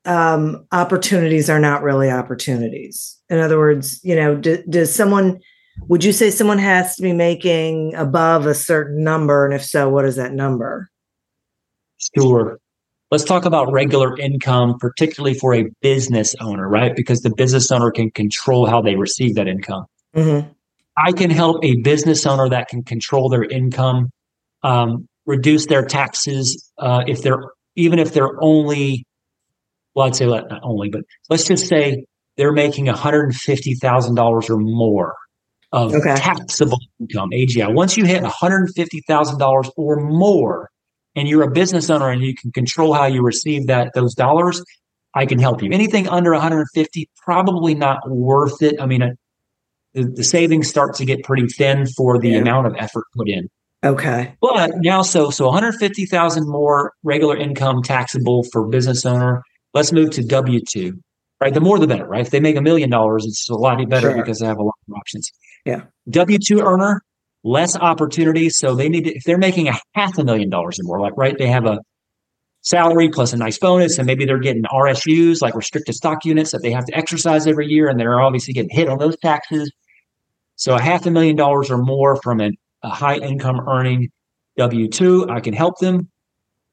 um, 0.05 0.67
opportunities 0.73 1.49
are 1.49 1.61
not 1.61 1.83
really 1.83 2.11
opportunities? 2.11 3.19
In 3.31 3.39
other 3.39 3.59
words, 3.59 3.99
you 4.05 4.15
know, 4.15 4.37
do, 4.37 4.63
does 4.69 4.95
someone, 4.95 5.41
would 5.89 6.05
you 6.05 6.13
say 6.13 6.29
someone 6.29 6.59
has 6.59 6.97
to 6.97 7.03
be 7.03 7.15
making 7.15 7.95
above 7.95 8.45
a 8.45 8.55
certain 8.55 9.03
number? 9.03 9.47
And 9.47 9.55
if 9.55 9.65
so, 9.65 9.89
what 9.89 10.05
is 10.05 10.17
that 10.17 10.33
number? 10.33 10.91
Sure 12.15 12.59
let's 13.13 13.25
talk 13.25 13.45
about 13.45 13.71
regular 13.71 14.19
income, 14.19 14.79
particularly 14.81 15.35
for 15.35 15.55
a 15.55 15.67
business 15.83 16.35
owner, 16.41 16.67
right? 16.67 16.97
Because 16.97 17.21
the 17.21 17.33
business 17.37 17.71
owner 17.71 17.91
can 17.91 18.11
control 18.11 18.67
how 18.67 18.81
they 18.81 18.97
receive 18.97 19.35
that 19.35 19.47
income. 19.47 19.85
Mm-hmm. 20.17 20.49
I 20.97 21.13
can 21.13 21.29
help 21.29 21.63
a 21.63 21.77
business 21.83 22.25
owner 22.25 22.49
that 22.49 22.69
can 22.69 22.83
control 22.83 23.29
their 23.29 23.45
income, 23.45 24.11
um, 24.63 25.07
reduce 25.27 25.67
their 25.67 25.85
taxes 25.85 26.73
uh, 26.79 27.05
if 27.07 27.23
they're 27.23 27.45
even 27.77 27.99
if 27.99 28.15
they're 28.15 28.43
only, 28.43 29.05
well, 29.95 30.07
I'd 30.07 30.17
say 30.17 30.27
not 30.27 30.61
only, 30.63 30.89
but 30.89 31.03
let's 31.29 31.47
just 31.47 31.69
say 31.69 32.07
they're 32.39 32.53
making 32.53 32.87
one 32.87 32.97
hundred 32.97 33.35
fifty 33.35 33.75
thousand 33.75 34.15
dollars 34.15 34.49
or 34.49 34.57
more 34.57 35.17
of 35.71 35.95
okay. 35.95 36.15
taxable 36.17 36.79
income 36.99 37.31
AGI. 37.31 37.75
Once 37.75 37.99
you 37.99 38.07
hit 38.07 38.23
one 38.23 38.31
hundred 38.31 38.71
fifty 38.75 39.03
thousand 39.07 39.39
dollars 39.39 39.71
or 39.77 39.97
more, 39.97 40.71
and 41.15 41.29
you're 41.29 41.43
a 41.43 41.51
business 41.51 41.91
owner 41.91 42.09
and 42.09 42.23
you 42.23 42.35
can 42.35 42.53
control 42.53 42.95
how 42.95 43.07
you 43.07 43.23
receive 43.23 43.67
that 43.67 43.93
those 43.95 44.15
dollars, 44.15 44.63
I 45.15 45.27
can 45.27 45.39
help 45.39 45.63
you. 45.63 45.71
Anything 45.73 46.09
under 46.09 46.33
150, 46.33 47.11
probably 47.23 47.75
not 47.75 47.99
worth 48.09 48.63
it. 48.63 48.81
I 48.81 48.87
mean, 48.87 49.03
uh, 49.03 49.11
the, 49.95 50.05
the 50.05 50.25
savings 50.25 50.69
start 50.69 50.95
to 50.97 51.05
get 51.05 51.23
pretty 51.23 51.47
thin 51.47 51.87
for 51.87 52.19
the 52.19 52.31
yeah. 52.31 52.39
amount 52.39 52.67
of 52.67 52.75
effort 52.79 53.05
put 53.15 53.29
in. 53.29 53.49
Okay. 53.85 54.35
But 54.41 54.73
now, 54.77 55.03
so 55.03 55.31
so 55.31 55.47
150,000 55.47 56.49
more 56.49 56.93
regular 57.03 57.37
income 57.37 57.83
taxable 57.83 58.45
for 58.53 58.67
business 58.69 59.05
owner. 59.05 59.43
Let's 59.75 59.93
move 59.93 60.11
to 60.13 60.25
W 60.25 60.61
two. 60.61 61.01
Right, 61.41 61.53
the 61.53 61.61
more 61.61 61.81
the 61.81 61.89
better. 61.89 62.07
Right, 62.07 62.21
if 62.21 62.31
they 62.31 62.39
make 62.39 62.55
a 62.55 62.63
million 62.63 62.89
dollars, 62.89 63.25
it's 63.27 63.49
a 63.51 63.55
lot 63.55 63.77
better 63.89 64.13
sure. 64.13 64.17
because 64.17 64.39
they 64.39 64.47
have 64.47 64.59
a 64.59 64.63
lot 64.63 64.77
of 64.89 64.95
options. 64.95 65.33
Yeah. 65.65 65.83
W 66.09 66.39
two 66.39 66.61
earner, 66.61 67.03
less 67.45 67.77
opportunities. 67.77 68.59
So 68.59 68.75
they 68.75 68.89
need 68.89 69.05
to, 69.05 69.15
if 69.15 69.25
they're 69.25 69.39
making 69.39 69.69
a 69.69 69.79
half 69.95 70.17
a 70.19 70.25
million 70.25 70.49
dollars 70.49 70.79
or 70.79 70.85
more, 70.85 71.01
like, 71.01 71.15
right, 71.17 71.37
they 71.37 71.49
have 71.49 71.67
a 71.67 71.81
salary 72.63 73.09
plus 73.09 73.33
a 73.33 73.37
nice 73.37 73.59
bonus, 73.59 73.99
and 73.99 74.07
maybe 74.07 74.25
they're 74.25 74.39
getting 74.39 74.63
RSUs, 74.63 75.43
like 75.43 75.55
restricted 75.55 75.95
stock 75.95 76.25
units 76.25 76.53
that 76.53 76.63
they 76.63 76.71
have 76.71 76.85
to 76.87 76.97
exercise 76.97 77.47
every 77.47 77.67
year, 77.67 77.89
and 77.89 77.99
they're 77.99 78.21
obviously 78.21 78.55
getting 78.55 78.71
hit 78.71 78.89
on 78.89 78.99
those 78.99 79.17
taxes. 79.19 79.71
So 80.57 80.75
a 80.75 80.81
half 80.81 81.07
a 81.07 81.11
million 81.11 81.37
dollars 81.37 81.71
or 81.71 81.79
more 81.79 82.17
from 82.23 82.41
a, 82.41 82.51
a 82.83 82.91
high 82.91 83.17
income 83.17 83.69
earning 83.69 84.11
W 84.59 84.89
2, 84.89 85.29
I 85.31 85.41
can 85.41 85.55
help 85.55 85.79
them. 85.79 86.09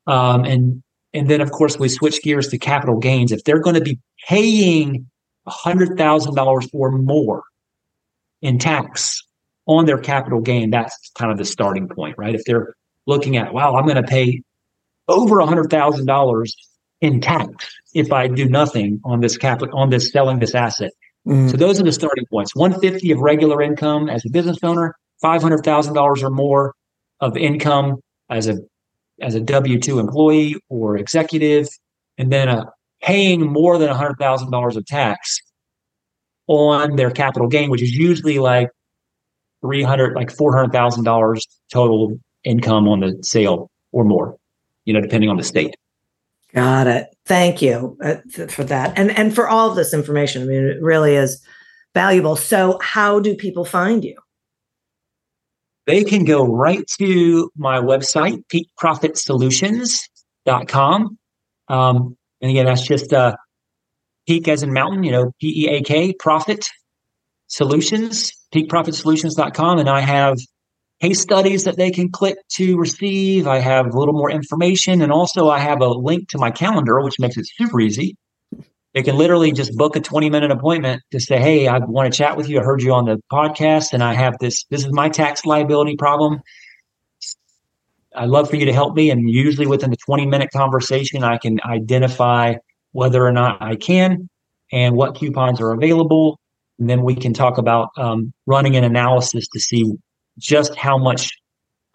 Um, 0.05 0.43
and 0.43 0.83
and 1.13 1.27
then, 1.27 1.41
of 1.41 1.51
course, 1.51 1.79
we 1.79 1.89
switch 1.89 2.21
gears 2.21 2.49
to 2.49 2.59
capital 2.59 2.99
gains. 2.99 3.31
If 3.31 3.43
they're 3.43 3.59
going 3.59 3.75
to 3.75 3.81
be 3.81 3.99
paying 4.27 5.07
$100,000 5.47 6.69
or 6.71 6.91
more 6.91 7.43
in 8.41 8.59
tax 8.59 9.23
on 9.69 9.85
their 9.85 9.99
capital 9.99 10.41
gain, 10.41 10.71
that's 10.71 11.11
kind 11.15 11.31
of 11.31 11.37
the 11.37 11.45
starting 11.45 11.87
point, 11.87 12.15
right? 12.17 12.33
If 12.33 12.43
they're 12.45 12.73
looking 13.05 13.37
at, 13.37 13.53
wow, 13.53 13.75
I'm 13.75 13.85
going 13.85 14.01
to 14.01 14.03
pay 14.03 14.41
over 15.07 15.39
a 15.39 15.45
hundred 15.45 15.69
thousand 15.69 16.07
dollars 16.07 16.55
in 17.01 17.21
tax 17.21 17.69
if 17.93 18.11
I 18.11 18.27
do 18.27 18.49
nothing 18.49 18.99
on 19.05 19.21
this 19.21 19.37
capital 19.37 19.77
on 19.77 19.91
this 19.91 20.11
selling 20.11 20.39
this 20.39 20.55
asset. 20.55 20.91
Mm. 21.27 21.51
So 21.51 21.57
those 21.57 21.79
are 21.79 21.83
the 21.83 21.91
starting 21.91 22.25
points. 22.31 22.55
150 22.55 23.11
of 23.11 23.19
regular 23.19 23.61
income 23.61 24.09
as 24.09 24.25
a 24.25 24.29
business 24.31 24.57
owner, 24.63 24.95
five 25.21 25.43
hundred 25.43 25.63
thousand 25.63 25.93
dollars 25.93 26.23
or 26.23 26.31
more 26.31 26.73
of 27.19 27.37
income 27.37 27.99
as 28.31 28.47
a 28.47 28.57
as 29.21 29.35
a 29.35 29.39
W 29.39 29.79
two 29.79 29.99
employee 29.99 30.55
or 30.69 30.97
executive, 30.97 31.67
and 32.17 32.31
then 32.31 32.47
a 32.47 32.65
paying 33.03 33.41
more 33.45 33.77
than 33.77 33.89
a 33.89 33.95
hundred 33.95 34.17
thousand 34.17 34.49
dollars 34.49 34.75
of 34.75 34.85
tax 34.87 35.39
on 36.47 36.95
their 36.95 37.11
capital 37.11 37.47
gain, 37.47 37.69
which 37.69 37.83
is 37.83 37.95
usually 37.95 38.39
like 38.39 38.69
300, 39.61 40.15
like 40.15 40.35
$400,000 40.35 41.47
total 41.71 42.19
income 42.43 42.87
on 42.87 43.01
the 43.01 43.19
sale 43.21 43.69
or 43.91 44.03
more, 44.03 44.35
you 44.85 44.93
know, 44.93 45.01
depending 45.01 45.29
on 45.29 45.37
the 45.37 45.43
state. 45.43 45.75
Got 46.53 46.87
it. 46.87 47.07
Thank 47.25 47.61
you 47.61 47.97
uh, 48.03 48.15
th- 48.33 48.51
for 48.51 48.63
that. 48.63 48.97
And 48.97 49.11
and 49.11 49.35
for 49.35 49.47
all 49.47 49.69
of 49.69 49.75
this 49.75 49.93
information. 49.93 50.41
I 50.41 50.45
mean, 50.45 50.65
it 50.65 50.81
really 50.81 51.13
is 51.15 51.45
valuable. 51.93 52.35
So, 52.35 52.79
how 52.81 53.19
do 53.19 53.35
people 53.35 53.65
find 53.65 54.03
you? 54.03 54.17
They 55.85 56.03
can 56.03 56.25
go 56.25 56.43
right 56.43 56.83
to 56.99 57.51
my 57.55 57.79
website, 57.79 58.43
peakprofitsolutions.com. 58.47 61.19
Um, 61.67 62.17
and 62.41 62.51
again, 62.51 62.65
that's 62.65 62.81
just 62.81 63.13
uh, 63.13 63.35
peak 64.27 64.47
as 64.47 64.63
in 64.63 64.73
mountain, 64.73 65.03
you 65.03 65.11
know, 65.11 65.31
P 65.39 65.65
E 65.65 65.69
A 65.69 65.81
K, 65.81 66.13
profit 66.13 66.67
solutions, 67.49 68.31
peakprofitsolutions.com. 68.53 69.79
And 69.79 69.89
I 69.89 69.99
have 69.99 70.37
case 71.01 71.21
studies 71.21 71.65
that 71.65 71.77
they 71.77 71.91
can 71.91 72.09
click 72.09 72.37
to 72.55 72.77
receive. 72.77 73.47
I 73.47 73.59
have 73.59 73.93
a 73.93 73.99
little 73.99 74.13
more 74.13 74.31
information. 74.31 75.01
And 75.01 75.11
also, 75.11 75.49
I 75.49 75.59
have 75.59 75.81
a 75.81 75.89
link 75.89 76.29
to 76.29 76.37
my 76.37 76.51
calendar, 76.51 77.01
which 77.01 77.19
makes 77.19 77.37
it 77.37 77.47
super 77.47 77.79
easy. 77.79 78.15
They 78.93 79.03
can 79.03 79.17
literally 79.17 79.51
just 79.51 79.75
book 79.77 79.95
a 79.95 79.99
20 79.99 80.29
minute 80.29 80.51
appointment 80.51 81.03
to 81.11 81.19
say, 81.19 81.39
Hey, 81.39 81.67
I 81.67 81.77
want 81.77 82.11
to 82.11 82.17
chat 82.17 82.37
with 82.37 82.49
you. 82.49 82.59
I 82.59 82.63
heard 82.63 82.81
you 82.81 82.93
on 82.93 83.05
the 83.05 83.21
podcast 83.31 83.93
and 83.93 84.03
I 84.03 84.13
have 84.13 84.37
this, 84.39 84.65
this 84.71 84.83
is 84.83 84.91
my 84.91 85.09
tax 85.09 85.45
liability 85.45 85.95
problem. 85.95 86.41
I'd 88.15 88.29
love 88.29 88.49
for 88.49 88.55
you 88.55 88.65
to 88.65 88.73
help 88.73 88.95
me. 88.95 89.11
And 89.11 89.29
usually 89.29 89.67
within 89.67 89.91
the 89.91 89.97
20 89.97 90.25
minute 90.25 90.49
conversation, 90.51 91.23
I 91.23 91.37
can 91.37 91.59
identify 91.63 92.55
whether 92.91 93.23
or 93.23 93.31
not 93.31 93.61
I 93.61 93.75
can 93.75 94.27
and 94.71 94.95
what 94.95 95.15
coupons 95.15 95.61
are 95.61 95.71
available. 95.71 96.39
And 96.79 96.89
then 96.89 97.03
we 97.03 97.15
can 97.15 97.33
talk 97.33 97.57
about 97.57 97.89
um, 97.97 98.33
running 98.45 98.75
an 98.75 98.83
analysis 98.83 99.47
to 99.49 99.59
see 99.59 99.85
just 100.37 100.75
how 100.75 100.97
much 100.97 101.31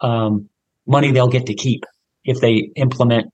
um, 0.01 0.47
money 0.85 1.11
they'll 1.11 1.27
get 1.27 1.47
to 1.47 1.53
keep 1.53 1.83
if 2.23 2.39
they 2.39 2.69
implement 2.75 3.27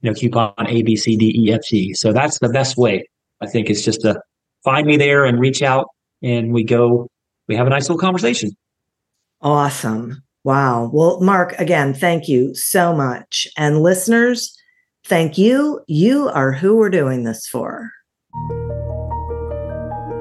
you 0.00 0.10
know 0.10 0.14
coupon 0.14 0.54
A 0.58 0.82
B 0.82 0.96
C 0.96 1.16
D 1.16 1.34
E 1.36 1.52
F 1.52 1.62
G. 1.66 1.94
So 1.94 2.12
that's 2.12 2.38
the 2.38 2.48
best 2.48 2.76
way. 2.76 3.08
I 3.40 3.46
think 3.46 3.68
is 3.68 3.84
just 3.84 4.02
to 4.02 4.20
find 4.62 4.86
me 4.86 4.96
there 4.96 5.24
and 5.24 5.40
reach 5.40 5.62
out, 5.62 5.88
and 6.22 6.52
we 6.52 6.64
go. 6.64 7.08
We 7.48 7.56
have 7.56 7.66
a 7.66 7.70
nice 7.70 7.82
little 7.90 7.98
conversation. 7.98 8.52
Awesome. 9.42 10.22
Wow. 10.44 10.90
Well, 10.92 11.20
Mark, 11.20 11.52
again, 11.58 11.92
thank 11.92 12.28
you 12.28 12.54
so 12.54 12.94
much. 12.94 13.46
And 13.56 13.82
listeners, 13.82 14.56
thank 15.04 15.36
you. 15.36 15.80
You 15.86 16.28
are 16.28 16.52
who 16.52 16.76
we're 16.76 16.88
doing 16.88 17.24
this 17.24 17.46
for. 17.46 17.90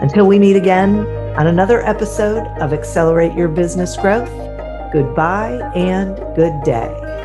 Until 0.00 0.28
we 0.28 0.38
meet 0.38 0.54
again 0.54 1.00
on 1.36 1.48
another 1.48 1.84
episode 1.84 2.46
of 2.60 2.72
Accelerate 2.72 3.32
Your 3.32 3.48
Business 3.48 3.96
Growth, 3.96 4.30
goodbye 4.92 5.58
and 5.74 6.16
good 6.36 6.54
day. 6.62 7.24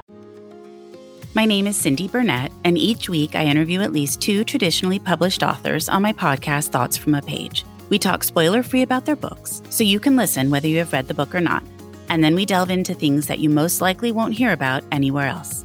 My 1.35 1.45
name 1.45 1.67
is 1.67 1.77
Cindy 1.77 2.07
Burnett, 2.07 2.51
and 2.63 2.75
each 2.75 3.09
week 3.09 3.35
I 3.35 3.45
interview 3.45 3.81
at 3.81 3.93
least 3.93 4.21
two 4.21 4.43
traditionally 4.43 4.97
published 4.97 5.43
authors 5.43 5.87
on 5.87 6.01
my 6.01 6.13
podcast, 6.13 6.69
Thoughts 6.69 6.97
from 6.97 7.13
a 7.13 7.21
Page. 7.21 7.63
We 7.89 7.99
talk 7.99 8.23
spoiler 8.23 8.63
free 8.63 8.81
about 8.81 9.05
their 9.05 9.15
books, 9.15 9.61
so 9.69 9.83
you 9.83 9.99
can 9.99 10.15
listen 10.15 10.49
whether 10.49 10.67
you 10.67 10.79
have 10.79 10.93
read 10.93 11.07
the 11.07 11.13
book 11.13 11.35
or 11.35 11.41
not. 11.41 11.63
And 12.09 12.23
then 12.23 12.33
we 12.33 12.43
delve 12.43 12.71
into 12.71 12.95
things 12.95 13.27
that 13.27 13.37
you 13.37 13.51
most 13.51 13.81
likely 13.81 14.11
won't 14.11 14.33
hear 14.33 14.51
about 14.51 14.83
anywhere 14.91 15.27
else 15.27 15.63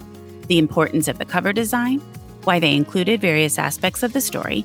the 0.48 0.58
importance 0.58 1.08
of 1.08 1.18
the 1.18 1.24
cover 1.26 1.52
design, 1.54 2.00
why 2.44 2.58
they 2.58 2.74
included 2.74 3.20
various 3.20 3.58
aspects 3.58 4.02
of 4.02 4.14
the 4.14 4.20
story 4.20 4.64